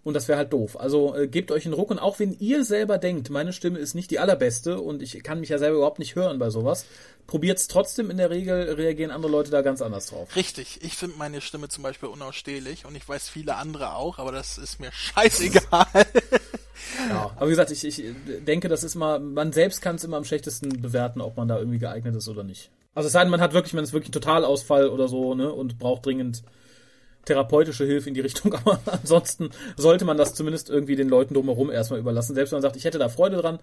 Und 0.03 0.15
das 0.15 0.27
wäre 0.27 0.37
halt 0.37 0.51
doof. 0.51 0.77
Also 0.77 1.15
äh, 1.15 1.27
gebt 1.27 1.49
euch 1.49 1.65
einen 1.65 1.73
Ruck 1.73 1.89
und 1.89 1.99
auch 1.99 2.19
wenn 2.19 2.33
ihr 2.39 2.65
selber 2.65 2.97
denkt, 2.97 3.29
meine 3.29 3.53
Stimme 3.53 3.79
ist 3.79 3.93
nicht 3.93 4.11
die 4.11 4.19
allerbeste 4.19 4.81
und 4.81 5.01
ich 5.01 5.23
kann 5.23 5.39
mich 5.39 5.49
ja 5.49 5.57
selber 5.57 5.77
überhaupt 5.77 5.99
nicht 5.99 6.15
hören 6.15 6.39
bei 6.39 6.49
sowas, 6.49 6.85
probiert's 7.25 7.69
trotzdem. 7.69 8.11
In 8.11 8.17
der 8.17 8.29
Regel 8.29 8.73
reagieren 8.73 9.11
andere 9.11 9.31
Leute 9.31 9.49
da 9.49 9.61
ganz 9.61 9.81
anders 9.81 10.07
drauf. 10.07 10.35
Richtig. 10.35 10.79
Ich 10.83 10.97
finde 10.97 11.17
meine 11.17 11.39
Stimme 11.39 11.69
zum 11.69 11.83
Beispiel 11.83 12.09
unausstehlich 12.09 12.85
und 12.85 12.95
ich 12.95 13.07
weiß 13.07 13.29
viele 13.29 13.55
andere 13.55 13.95
auch, 13.95 14.19
aber 14.19 14.33
das 14.33 14.57
ist 14.57 14.81
mir 14.81 14.91
scheißegal. 14.93 15.87
ja, 17.09 17.31
aber 17.37 17.45
wie 17.45 17.51
gesagt, 17.51 17.71
ich, 17.71 17.85
ich 17.85 18.03
denke, 18.45 18.67
das 18.67 18.83
ist 18.83 18.95
mal, 18.95 19.21
man 19.21 19.53
selbst 19.53 19.81
kann 19.81 19.95
es 19.95 20.03
immer 20.03 20.17
am 20.17 20.25
schlechtesten 20.25 20.81
bewerten, 20.81 21.21
ob 21.21 21.37
man 21.37 21.47
da 21.47 21.57
irgendwie 21.57 21.79
geeignet 21.79 22.13
ist 22.15 22.27
oder 22.27 22.43
nicht. 22.43 22.71
Also 22.93 23.07
es 23.07 23.13
sei 23.13 23.21
denn, 23.21 23.31
man 23.31 23.41
hat 23.41 23.53
wirklich, 23.53 23.73
man 23.73 23.85
ist 23.85 23.93
wirklich 23.93 24.09
ein 24.09 24.13
Totalausfall 24.13 24.89
oder 24.89 25.07
so, 25.07 25.33
ne, 25.33 25.51
und 25.51 25.79
braucht 25.79 26.05
dringend 26.05 26.43
therapeutische 27.25 27.85
Hilfe 27.85 28.09
in 28.09 28.15
die 28.15 28.21
Richtung, 28.21 28.53
aber 28.65 28.79
ansonsten 28.85 29.49
sollte 29.77 30.05
man 30.05 30.17
das 30.17 30.33
zumindest 30.33 30.69
irgendwie 30.69 30.95
den 30.95 31.09
Leuten 31.09 31.33
drumherum 31.33 31.71
erstmal 31.71 31.99
überlassen. 31.99 32.35
Selbst 32.35 32.51
wenn 32.51 32.57
man 32.57 32.63
sagt, 32.63 32.75
ich 32.75 32.85
hätte 32.85 32.99
da 32.99 33.09
Freude 33.09 33.37
dran, 33.37 33.59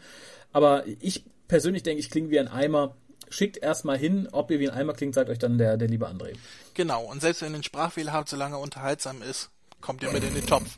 aber 0.53 0.85
ich 1.01 1.25
persönlich 1.49 1.83
denke, 1.83 2.01
ich 2.01 2.11
klinge 2.11 2.31
wie 2.31 2.39
ein 2.39 2.49
Eimer. 2.49 2.97
Schickt 3.33 3.59
erstmal 3.59 3.97
hin, 3.97 4.29
ob 4.33 4.51
ihr 4.51 4.59
wie 4.59 4.69
ein 4.69 4.75
Eimer 4.75 4.93
klingt, 4.93 5.15
sagt 5.15 5.31
euch 5.31 5.39
dann 5.39 5.57
der, 5.57 5.77
der 5.77 5.87
liebe 5.87 6.09
André. 6.09 6.33
Genau, 6.75 7.05
und 7.05 7.21
selbst 7.21 7.43
wenn 7.43 7.53
ihr 7.53 7.57
einen 7.57 7.63
Sprachfehler 7.63 8.13
habt, 8.13 8.29
solange 8.29 8.57
er 8.57 8.61
unterhaltsam 8.61 9.23
ist, 9.23 9.51
kommt 9.81 10.03
ihr 10.03 10.11
mit 10.11 10.25
in 10.25 10.35
den 10.35 10.47
Topf. 10.47 10.77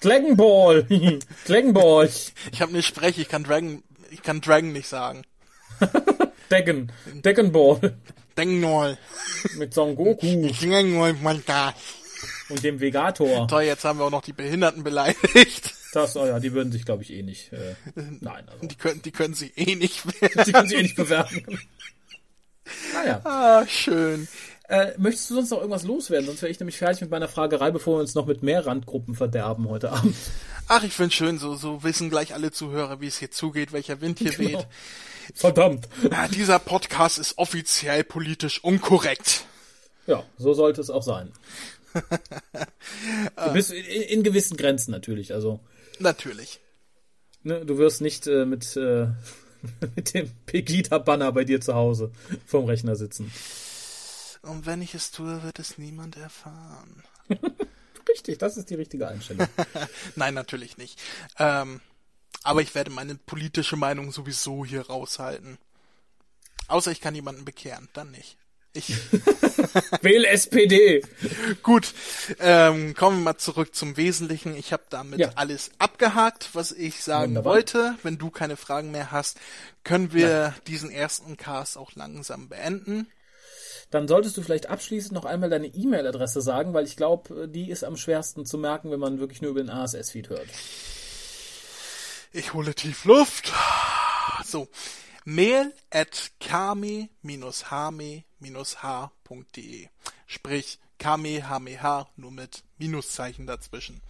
Dragonball! 0.00 0.84
Dragonball! 1.46 2.08
Ich 2.52 2.60
habe 2.60 2.72
nicht 2.72 2.86
Sprech, 2.86 3.18
ich 3.18 3.28
kann 3.28 3.42
Dragon, 3.42 3.82
ich 4.10 4.22
kann 4.22 4.40
Dragon 4.40 4.72
nicht 4.72 4.86
sagen. 4.86 5.24
Dragon. 6.48 6.92
Dragonball. 7.22 7.96
Dragonball. 8.34 8.98
Mit 9.56 9.74
Son 9.74 9.94
Goku. 9.96 10.26
Und 12.48 12.62
dem 12.62 12.80
Vegator. 12.80 13.48
Toll, 13.48 13.62
jetzt 13.62 13.84
haben 13.84 13.98
wir 13.98 14.06
auch 14.06 14.10
noch 14.10 14.22
die 14.22 14.32
Behinderten 14.32 14.84
beleidigt. 14.84 15.74
Das, 15.94 16.16
oh 16.16 16.26
ja, 16.26 16.40
die 16.40 16.52
würden 16.52 16.72
sich, 16.72 16.84
glaube 16.84 17.04
ich, 17.04 17.12
eh 17.12 17.22
nicht. 17.22 17.52
Äh, 17.52 17.76
nein, 18.20 18.48
also. 18.48 18.66
Die 18.66 18.74
können, 18.74 19.00
die 19.02 19.12
können 19.12 19.34
sich 19.34 19.56
eh 19.56 19.76
nicht 19.76 20.02
Die 20.46 20.52
können 20.52 20.68
sich 20.68 20.78
eh 20.78 20.82
nicht 20.82 20.96
bewerben. 20.96 21.60
naja. 22.92 23.20
Ah, 23.24 23.64
schön. 23.66 24.26
Äh, 24.68 24.92
möchtest 24.96 25.30
du 25.30 25.34
sonst 25.36 25.50
noch 25.50 25.58
irgendwas 25.58 25.84
loswerden? 25.84 26.26
Sonst 26.26 26.42
wäre 26.42 26.50
ich 26.50 26.58
nämlich 26.58 26.78
fertig 26.78 27.02
mit 27.02 27.10
meiner 27.10 27.28
Fragerei, 27.28 27.70
bevor 27.70 27.96
wir 27.96 28.00
uns 28.00 28.14
noch 28.14 28.26
mit 28.26 28.42
mehr 28.42 28.66
Randgruppen 28.66 29.14
verderben 29.14 29.68
heute 29.68 29.92
Abend. 29.92 30.16
Ach, 30.68 30.82
ich 30.82 30.94
finde 30.94 31.14
schön, 31.14 31.38
so, 31.38 31.54
so 31.54 31.84
wissen 31.84 32.10
gleich 32.10 32.34
alle 32.34 32.50
Zuhörer, 32.50 33.00
wie 33.00 33.06
es 33.06 33.18
hier 33.18 33.30
zugeht, 33.30 33.72
welcher 33.72 34.00
Wind 34.00 34.18
hier 34.18 34.32
genau. 34.32 34.60
weht. 34.60 34.66
Verdammt. 35.34 35.88
Ja, 36.10 36.28
dieser 36.28 36.58
Podcast 36.58 37.18
ist 37.18 37.38
offiziell 37.38 38.04
politisch 38.04 38.62
unkorrekt. 38.62 39.46
Ja, 40.06 40.24
so 40.38 40.54
sollte 40.54 40.80
es 40.80 40.90
auch 40.90 41.02
sein. 41.02 41.32
Bis 43.52 43.70
in, 43.70 43.84
in, 43.84 44.22
gewissen 44.22 44.56
Grenzen 44.56 44.90
natürlich, 44.90 45.32
also. 45.32 45.60
Natürlich. 45.98 46.60
Ne, 47.42 47.64
du 47.64 47.78
wirst 47.78 48.00
nicht 48.00 48.26
äh, 48.26 48.44
mit, 48.44 48.76
äh, 48.76 49.06
mit 49.96 50.14
dem 50.14 50.30
Pegida-Banner 50.46 51.32
bei 51.32 51.44
dir 51.44 51.60
zu 51.60 51.74
Hause 51.74 52.10
vorm 52.46 52.66
Rechner 52.66 52.96
sitzen. 52.96 53.32
Und 54.42 54.66
wenn 54.66 54.82
ich 54.82 54.94
es 54.94 55.10
tue, 55.10 55.42
wird 55.42 55.58
es 55.58 55.78
niemand 55.78 56.16
erfahren. 56.16 57.02
Richtig, 58.08 58.38
das 58.38 58.58
ist 58.58 58.68
die 58.68 58.74
richtige 58.74 59.08
Einstellung. 59.08 59.46
Nein, 60.16 60.34
natürlich 60.34 60.76
nicht. 60.76 61.00
Ähm, 61.38 61.80
aber 62.42 62.62
ich 62.62 62.74
werde 62.74 62.90
meine 62.90 63.14
politische 63.14 63.76
Meinung 63.76 64.12
sowieso 64.12 64.64
hier 64.64 64.86
raushalten. 64.86 65.58
Außer 66.68 66.90
ich 66.90 67.00
kann 67.00 67.14
jemanden 67.14 67.44
bekehren, 67.44 67.88
dann 67.92 68.10
nicht. 68.10 68.36
Ich. 68.72 68.88
Wähle 70.02 70.28
SPD. 70.28 71.02
Gut, 71.62 71.94
ähm, 72.40 72.94
kommen 72.94 73.18
wir 73.18 73.24
mal 73.24 73.38
zurück 73.38 73.74
zum 73.74 73.96
Wesentlichen. 73.96 74.56
Ich 74.56 74.72
habe 74.72 74.82
damit 74.90 75.20
ja. 75.20 75.30
alles 75.36 75.70
abgehakt, 75.78 76.50
was 76.54 76.72
ich 76.72 77.02
sagen 77.02 77.30
Wunderbar. 77.30 77.52
wollte. 77.54 77.94
Wenn 78.02 78.18
du 78.18 78.30
keine 78.30 78.56
Fragen 78.56 78.90
mehr 78.90 79.12
hast, 79.12 79.38
können 79.84 80.12
wir 80.12 80.28
ja. 80.28 80.54
diesen 80.66 80.90
ersten 80.90 81.36
Cast 81.36 81.78
auch 81.78 81.94
langsam 81.94 82.48
beenden. 82.48 83.06
Dann 83.90 84.08
solltest 84.08 84.36
du 84.36 84.42
vielleicht 84.42 84.68
abschließend 84.68 85.12
noch 85.12 85.24
einmal 85.24 85.50
deine 85.50 85.68
E-Mail-Adresse 85.68 86.40
sagen, 86.40 86.74
weil 86.74 86.84
ich 86.84 86.96
glaube, 86.96 87.48
die 87.48 87.70
ist 87.70 87.84
am 87.84 87.96
schwersten 87.96 88.44
zu 88.44 88.58
merken, 88.58 88.90
wenn 88.90 88.98
man 88.98 89.20
wirklich 89.20 89.40
nur 89.40 89.52
über 89.52 89.62
den 89.62 89.70
ASS-Feed 89.70 90.30
hört. 90.30 90.48
Ich 92.36 92.52
hole 92.52 92.74
tief 92.74 93.04
Luft. 93.04 93.52
So. 94.44 94.66
Mail 95.24 95.72
at 95.92 96.32
kame-hame-h.de. 96.40 97.08
Sprich, 100.26 100.80
kamehameha, 100.98 102.08
nur 102.16 102.32
mit 102.32 102.64
Minuszeichen 102.76 103.46
dazwischen. 103.46 104.00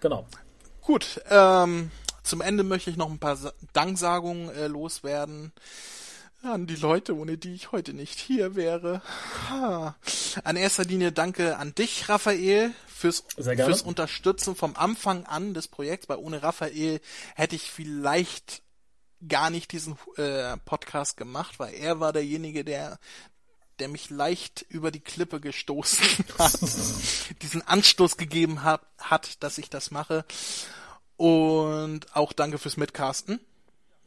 Genau. 0.00 0.28
Gut, 0.82 1.20
ähm, 1.28 1.90
zum 2.22 2.42
Ende 2.42 2.62
möchte 2.62 2.90
ich 2.90 2.96
noch 2.96 3.10
ein 3.10 3.18
paar 3.18 3.36
Danksagungen 3.72 4.50
äh, 4.50 4.68
loswerden 4.68 5.52
an 6.42 6.66
die 6.66 6.76
Leute, 6.76 7.16
ohne 7.16 7.36
die 7.36 7.54
ich 7.54 7.72
heute 7.72 7.92
nicht 7.92 8.18
hier 8.18 8.54
wäre. 8.54 9.02
Ha. 9.48 9.96
An 10.44 10.56
erster 10.56 10.84
Linie 10.84 11.12
danke 11.12 11.56
an 11.56 11.74
dich, 11.74 12.08
Raphael, 12.08 12.72
fürs, 12.86 13.24
fürs 13.36 13.82
Unterstützen 13.82 14.54
vom 14.54 14.76
Anfang 14.76 15.26
an 15.26 15.54
des 15.54 15.68
Projekts, 15.68 16.08
weil 16.08 16.18
ohne 16.18 16.42
Raphael 16.42 17.00
hätte 17.34 17.56
ich 17.56 17.70
vielleicht 17.70 18.62
gar 19.26 19.50
nicht 19.50 19.72
diesen 19.72 19.98
äh, 20.16 20.56
Podcast 20.58 21.16
gemacht, 21.16 21.58
weil 21.58 21.74
er 21.74 21.98
war 22.00 22.12
derjenige, 22.12 22.64
der 22.64 22.98
der 23.78 23.88
mich 23.88 24.10
leicht 24.10 24.66
über 24.68 24.90
die 24.90 25.00
Klippe 25.00 25.40
gestoßen 25.40 26.24
hat, 26.38 26.58
diesen 27.42 27.62
Anstoß 27.62 28.16
gegeben 28.16 28.64
hat, 28.64 28.82
hat, 28.98 29.42
dass 29.42 29.58
ich 29.58 29.70
das 29.70 29.92
mache. 29.92 30.24
Und 31.16 32.14
auch 32.16 32.32
danke 32.32 32.58
fürs 32.58 32.76
Mitcasten. 32.76 33.40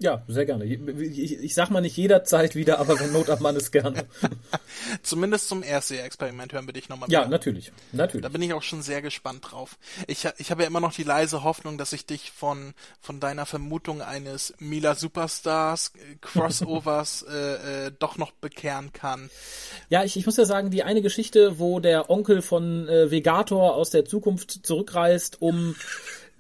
Ja, 0.02 0.24
sehr 0.28 0.48
gerne. 0.48 0.66
Ich, 0.66 1.44
ich, 1.44 1.54
sag 1.54 1.70
mal 1.70 1.80
nicht 1.80 1.96
jederzeit 1.96 2.56
wieder, 2.56 2.80
aber 2.80 3.00
wenn 3.00 3.14
Not 3.14 3.30
am 3.30 3.42
Mann 3.44 3.56
ist 3.56 3.72
gerne. 3.72 4.06
Zumindest 5.04 5.48
zum 5.48 5.62
Erstseher-Experiment 5.62 6.54
hören 6.54 6.66
wir 6.66 6.74
dich 6.74 6.90
nochmal 6.90 7.10
Ja, 7.12 7.28
natürlich. 7.28 7.72
Natürlich. 7.92 8.24
Da 8.24 8.30
bin 8.30 8.42
ich 8.42 8.52
auch 8.54 8.64
schon 8.64 8.82
sehr 8.82 9.04
gespannt 9.04 9.52
drauf. 9.52 9.78
Ich, 10.08 10.28
ich 10.40 10.50
habe 10.50 10.64
ja 10.64 10.68
immer 10.68 10.80
noch 10.80 10.94
die 10.94 11.04
leise 11.04 11.44
Hoffnung, 11.44 11.78
dass 11.78 11.94
ich 11.94 12.08
dich 12.08 12.32
von, 12.32 12.74
von 13.00 13.20
deiner 13.20 13.46
Vermutung 13.46 14.02
eines 14.02 14.56
Mila 14.58 14.96
Superstars 14.96 15.94
äh, 15.96 16.16
Crossovers 16.20 17.22
äh, 17.30 17.88
äh, 17.88 17.92
doch 18.00 18.18
noch 18.18 18.32
bekehren 18.32 18.94
kann. 18.94 19.30
Ja, 19.90 20.04
ich, 20.04 20.18
ich 20.18 20.26
muss 20.26 20.38
ja 20.38 20.46
sagen, 20.46 20.72
die 20.72 20.82
eine 20.82 21.04
Geschichte, 21.04 21.60
wo 21.60 21.80
der 21.80 22.10
Onkel 22.10 22.42
von 22.42 22.90
äh, 22.90 23.12
Vegator 23.12 23.76
aus 23.76 23.92
der 23.92 24.06
Zukunft 24.06 24.66
zurückreist, 24.66 25.44
um 25.44 25.76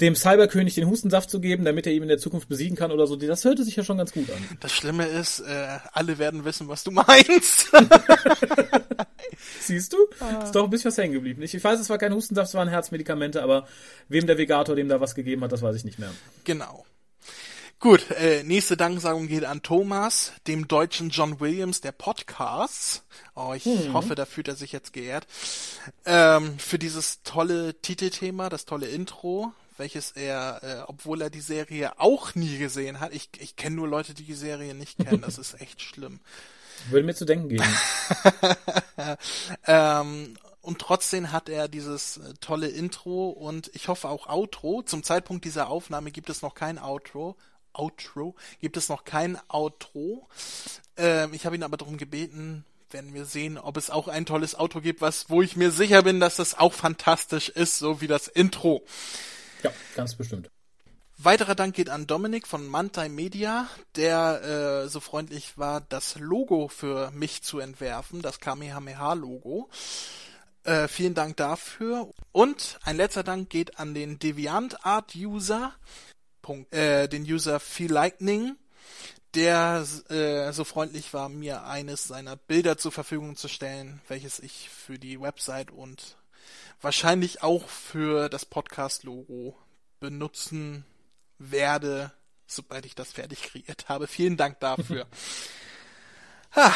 dem 0.02 0.16
Cyberkönig 0.16 0.76
den 0.76 0.88
Hustensaft 0.88 1.30
zu 1.30 1.40
geben, 1.40 1.64
damit 1.64 1.86
er 1.86 1.94
ihn 1.94 2.02
in 2.02 2.08
der 2.08 2.18
Zukunft 2.18 2.50
besiegen 2.50 2.76
kann 2.76 2.92
oder 2.92 3.06
so. 3.06 3.16
Das 3.16 3.46
hörte 3.46 3.64
sich 3.64 3.76
ja 3.76 3.84
schon 3.84 3.98
ganz 3.98 4.12
gut 4.12 4.30
an. 4.32 4.58
Das 4.60 4.72
Schlimme 4.72 5.06
ist, 5.06 5.40
äh, 5.42 5.78
alle 5.94 6.18
werden 6.18 6.44
wissen, 6.44 6.68
was 6.68 6.84
du 6.84 6.92
meinst. 6.92 7.72
Siehst 9.62 9.94
du? 9.94 9.98
Ah. 10.20 10.44
Ist 10.44 10.54
doch 10.54 10.64
ein 10.64 10.70
bisschen 10.70 10.90
was 10.90 10.98
hängen 10.98 11.14
geblieben. 11.14 11.42
Ich, 11.44 11.64
weiß, 11.64 11.80
es 11.80 11.90
war 11.90 12.00
kein 12.00 12.14
Hustensaft, 12.14 12.50
es 12.50 12.56
waren 12.56 12.68
Herzmedikamente, 12.68 13.44
aber 13.44 13.68
wem 14.10 14.26
der 14.26 14.38
Vegator 14.38 14.76
dem 14.76 14.90
da 14.90 15.00
was 15.00 15.16
gegeben 15.16 15.44
hat, 15.44 15.52
das 15.52 15.62
weiß 15.62 15.76
ich 15.76 15.86
nicht 15.86 16.00
mehr. 16.00 16.12
Genau. 16.44 16.86
Gut, 17.80 18.12
äh, 18.12 18.44
nächste 18.44 18.78
Danksagung 18.78 19.28
geht 19.28 19.44
an 19.44 19.64
Thomas, 19.64 20.34
dem 20.46 20.68
deutschen 20.68 21.10
John 21.10 21.40
Williams 21.40 21.82
der 21.82 21.92
Podcasts. 21.92 23.04
Oh, 23.36 23.54
ich 23.56 23.66
hm. 23.66 23.94
hoffe, 23.94 24.14
da 24.14 24.26
fühlt 24.26 24.48
er 24.48 24.56
sich 24.56 24.72
jetzt 24.72 24.94
geehrt. 24.94 25.26
Ähm, 26.06 26.60
für 26.60 26.78
dieses 26.78 27.24
tolle 27.24 27.74
Titelthema, 27.82 28.50
das 28.50 28.66
tolle 28.66 28.88
Intro 28.88 29.52
welches 29.82 30.12
er, 30.12 30.60
äh, 30.62 30.84
obwohl 30.88 31.22
er 31.22 31.32
die 31.32 31.42
Serie 31.42 32.00
auch 32.00 32.36
nie 32.36 32.60
gesehen 32.60 33.00
hat, 33.00 33.14
ich, 33.14 33.30
ich 33.40 33.56
kenne 33.56 33.78
nur 33.78 33.88
Leute, 33.88 34.14
die 34.14 34.24
die 34.24 34.36
Serie 34.36 34.76
nicht 34.76 35.00
kennen, 35.00 35.22
das 35.22 35.40
ist 35.40 35.60
echt 35.60 35.82
schlimm. 35.82 36.20
Würde 36.92 37.06
mir 37.06 37.16
zu 37.16 37.26
denken 37.26 37.50
geben. 37.50 37.66
ähm, 39.66 40.38
und 40.62 40.80
trotzdem 40.80 41.32
hat 41.32 41.50
er 41.50 41.68
dieses 41.68 42.18
äh, 42.18 42.34
tolle 42.40 42.68
Intro 42.68 43.30
und 43.30 43.72
ich 43.74 43.88
hoffe 43.88 44.08
auch 44.08 44.28
Outro. 44.28 44.84
Zum 44.84 45.02
Zeitpunkt 45.02 45.46
dieser 45.46 45.68
Aufnahme 45.68 46.12
gibt 46.12 46.30
es 46.30 46.44
noch 46.44 46.54
kein 46.54 46.78
Outro. 46.78 47.36
Outro 47.74 48.36
gibt 48.60 48.78
es 48.78 48.88
noch 48.88 49.04
kein 49.04 49.40
Outro. 49.48 50.28
Ähm, 50.96 51.34
ich 51.34 51.48
habe 51.48 51.56
ihn 51.56 51.64
aber 51.64 51.78
darum 51.78 51.98
gebeten, 51.98 52.66
werden 52.92 53.16
wir 53.16 53.26
sehen, 53.26 53.58
ob 53.58 53.78
es 53.78 53.90
auch 53.90 54.08
ein 54.08 54.28
tolles 54.28 54.54
Outro 54.54 54.82
gibt, 54.82 55.02
was, 55.02 55.30
wo 55.32 55.42
ich 55.42 55.56
mir 55.56 55.72
sicher 55.72 56.04
bin, 56.04 56.20
dass 56.20 56.36
das 56.36 56.58
auch 56.58 56.74
fantastisch 56.74 57.50
ist, 57.50 57.80
so 57.80 58.00
wie 58.00 58.08
das 58.08 58.28
Intro. 58.28 58.84
Ja, 59.64 59.72
ganz 59.96 60.16
bestimmt. 60.16 60.50
Weiterer 61.18 61.54
Dank 61.54 61.76
geht 61.76 61.90
an 61.90 62.08
Dominik 62.08 62.48
von 62.48 62.66
Mantai 62.66 63.08
Media, 63.08 63.68
der 63.96 64.42
äh, 64.86 64.90
so 64.90 65.00
freundlich 65.00 65.56
war, 65.56 65.82
das 65.82 66.16
Logo 66.16 66.68
für 66.68 67.12
mich 67.12 67.44
zu 67.44 67.60
entwerfen, 67.60 68.24
das 68.24 68.40
Kamehameha-Logo. 68.40 69.70
Äh, 70.64 70.88
vielen 70.88 71.14
Dank 71.14 71.38
dafür. 71.38 72.12
Und 72.32 72.80
ein 72.84 72.98
letzter 72.98 73.24
Dank 73.24 73.52
geht 73.52 73.78
an 73.78 73.94
den 73.94 74.18
DeviantArt-User, 74.18 75.74
äh, 76.72 77.08
den 77.08 77.24
User 77.24 77.60
Feel 77.60 77.92
Lightning, 77.92 78.56
der 79.36 79.86
äh, 80.10 80.52
so 80.52 80.64
freundlich 80.64 81.14
war, 81.14 81.30
mir 81.30 81.66
eines 81.66 82.06
seiner 82.06 82.36
Bilder 82.36 82.78
zur 82.78 82.92
Verfügung 82.92 83.36
zu 83.36 83.48
stellen, 83.48 84.02
welches 84.08 84.40
ich 84.40 84.70
für 84.70 84.98
die 84.98 85.22
Website 85.22 85.72
und 85.72 86.18
wahrscheinlich 86.82 87.44
auch 87.44 87.68
für 87.68 88.30
das 88.30 88.46
Podcast-Logo 88.46 89.56
benutzen 90.00 90.86
werde, 91.38 92.12
sobald 92.48 92.86
ich 92.86 92.96
das 92.96 93.12
fertig 93.12 93.44
kreiert 93.44 93.90
habe. 93.90 94.08
Vielen 94.08 94.38
Dank 94.38 94.60
dafür. 94.60 95.08
ah, 96.52 96.74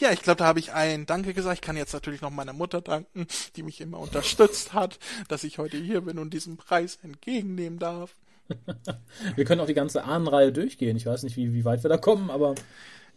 ja, 0.00 0.12
ich 0.12 0.22
glaube, 0.22 0.38
da 0.38 0.46
habe 0.46 0.60
ich 0.60 0.72
ein 0.72 1.06
Danke 1.06 1.34
gesagt. 1.34 1.56
Ich 1.56 1.60
kann 1.60 1.76
jetzt 1.76 1.92
natürlich 1.92 2.20
noch 2.20 2.30
meiner 2.30 2.52
Mutter 2.52 2.80
danken, 2.80 3.26
die 3.56 3.62
mich 3.62 3.80
immer 3.80 3.98
unterstützt 3.98 4.72
hat, 4.72 4.98
dass 5.28 5.44
ich 5.44 5.58
heute 5.58 5.76
hier 5.76 6.02
bin 6.02 6.18
und 6.18 6.30
diesen 6.30 6.56
Preis 6.56 6.98
entgegennehmen 7.02 7.78
darf. 7.78 8.14
wir 9.36 9.44
können 9.44 9.60
auch 9.60 9.66
die 9.66 9.74
ganze 9.74 10.04
Ahnenreihe 10.04 10.52
durchgehen. 10.52 10.96
Ich 10.96 11.06
weiß 11.06 11.22
nicht, 11.22 11.36
wie, 11.36 11.52
wie 11.52 11.64
weit 11.64 11.82
wir 11.82 11.90
da 11.90 11.98
kommen, 11.98 12.30
aber. 12.30 12.54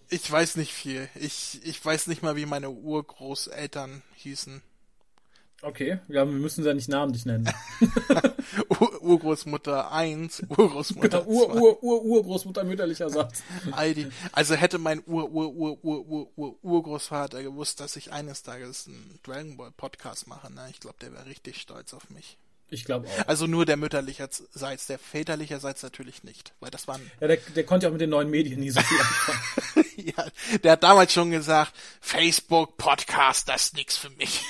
Ich 0.09 0.29
weiß 0.29 0.57
nicht 0.57 0.73
viel. 0.73 1.07
Ich, 1.15 1.61
ich 1.63 1.83
weiß 1.83 2.07
nicht 2.07 2.21
mal, 2.21 2.35
wie 2.35 2.45
meine 2.45 2.69
Urgroßeltern 2.69 4.01
hießen. 4.15 4.61
Okay, 5.63 5.99
ja, 6.07 6.25
wir 6.25 6.25
müssen 6.25 6.63
sie 6.63 6.67
ja 6.67 6.73
nicht 6.73 6.89
namentlich 6.89 7.25
nennen. 7.25 7.47
Ur 8.69 9.01
Urgroßmutter 9.01 9.91
1, 9.91 10.43
Urgroßmutter 10.49 11.23
2. 11.23 11.29
Ur, 11.29 11.53
Ur, 11.53 11.83
Ur, 11.83 12.03
Urgroßmutter 12.03 12.63
mütterlicher 12.63 13.09
Satz. 13.09 13.43
Aldi. 13.71 14.07
Also 14.31 14.55
hätte 14.55 14.79
mein 14.79 15.03
Ur, 15.05 15.29
Ur, 15.31 15.53
Ur, 15.53 15.83
Ur, 15.83 16.07
Ur, 16.07 16.31
Ur, 16.35 16.55
Urgroßvater 16.63 17.43
gewusst, 17.43 17.79
dass 17.79 17.95
ich 17.95 18.11
eines 18.11 18.41
Tages 18.41 18.87
einen 18.87 19.19
Dragon 19.23 19.55
Ball 19.55 19.71
Podcast 19.71 20.27
mache, 20.27 20.51
ne? 20.51 20.67
Ich 20.71 20.79
glaube, 20.79 20.97
der 20.99 21.13
wäre 21.13 21.27
richtig 21.27 21.61
stolz 21.61 21.93
auf 21.93 22.09
mich. 22.09 22.37
Ich 22.69 22.85
glaube 22.85 23.07
auch. 23.07 23.27
Also 23.27 23.45
nur 23.45 23.65
der 23.65 23.77
mütterlicherseits, 23.77 24.87
der 24.87 24.97
väterlicherseits 24.97 25.83
natürlich 25.83 26.23
nicht, 26.23 26.53
weil 26.59 26.71
das 26.71 26.87
waren. 26.87 27.01
Ja, 27.19 27.27
der, 27.27 27.37
der 27.37 27.65
konnte 27.65 27.85
ja 27.85 27.89
auch 27.89 27.93
mit 27.93 28.01
den 28.01 28.09
neuen 28.09 28.29
Medien 28.31 28.61
nie 28.61 28.71
so 28.71 28.81
viel 28.81 28.97
anfangen. 29.75 29.85
ja, 29.97 30.57
der 30.63 30.71
hat 30.71 30.83
damals 30.83 31.13
schon 31.13 31.29
gesagt, 31.29 31.73
Facebook 31.99 32.77
Podcast, 32.77 33.47
das 33.47 33.65
ist 33.65 33.75
nix 33.75 33.97
für 33.97 34.09
mich 34.11 34.41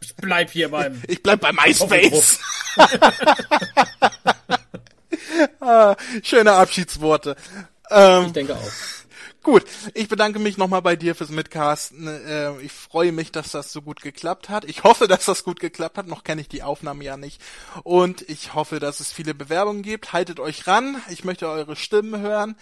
ich 0.00 0.16
bleib 0.16 0.50
hier 0.50 0.70
beim. 0.70 1.00
Ich 1.06 1.22
bleib 1.22 1.40
bei 1.40 1.52
MySpace. 1.52 2.38
ah, 5.60 5.94
schöne 6.22 6.52
Abschiedsworte. 6.52 7.36
Ähm, 7.90 8.26
ich 8.26 8.32
denke 8.32 8.56
auch. 8.56 8.72
Gut, 9.42 9.64
ich 9.94 10.08
bedanke 10.08 10.38
mich 10.38 10.56
nochmal 10.56 10.82
bei 10.82 10.94
dir 10.94 11.16
fürs 11.16 11.30
Mitcasten. 11.30 12.06
Äh, 12.06 12.60
ich 12.60 12.70
freue 12.70 13.10
mich, 13.10 13.32
dass 13.32 13.50
das 13.50 13.72
so 13.72 13.82
gut 13.82 14.00
geklappt 14.00 14.48
hat. 14.48 14.64
Ich 14.64 14.84
hoffe, 14.84 15.08
dass 15.08 15.24
das 15.24 15.42
gut 15.42 15.58
geklappt 15.58 15.98
hat. 15.98 16.06
Noch 16.06 16.22
kenne 16.22 16.42
ich 16.42 16.48
die 16.48 16.62
Aufnahme 16.62 17.02
ja 17.02 17.16
nicht. 17.16 17.42
Und 17.82 18.22
ich 18.30 18.54
hoffe, 18.54 18.78
dass 18.78 19.00
es 19.00 19.12
viele 19.12 19.34
Bewerbungen 19.34 19.82
gibt. 19.82 20.12
Haltet 20.12 20.38
euch 20.38 20.68
ran. 20.68 21.02
Ich 21.10 21.24
möchte 21.24 21.48
eure 21.48 21.74
Stimmen 21.74 22.20
hören. 22.20 22.54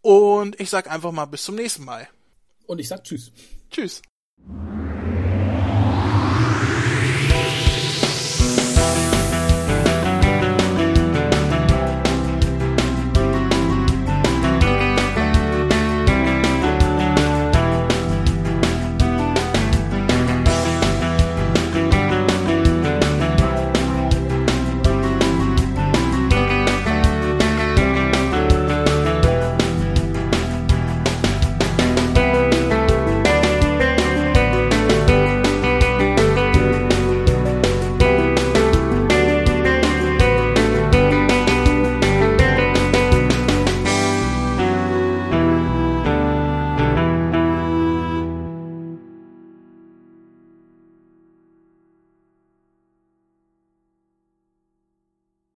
Und 0.00 0.60
ich 0.60 0.70
sag 0.70 0.88
einfach 0.88 1.10
mal 1.10 1.26
bis 1.26 1.42
zum 1.42 1.56
nächsten 1.56 1.84
Mal. 1.84 2.08
Und 2.66 2.78
ich 2.78 2.88
sag 2.88 3.02
Tschüss. 3.02 3.32
Tschüss. 3.70 4.00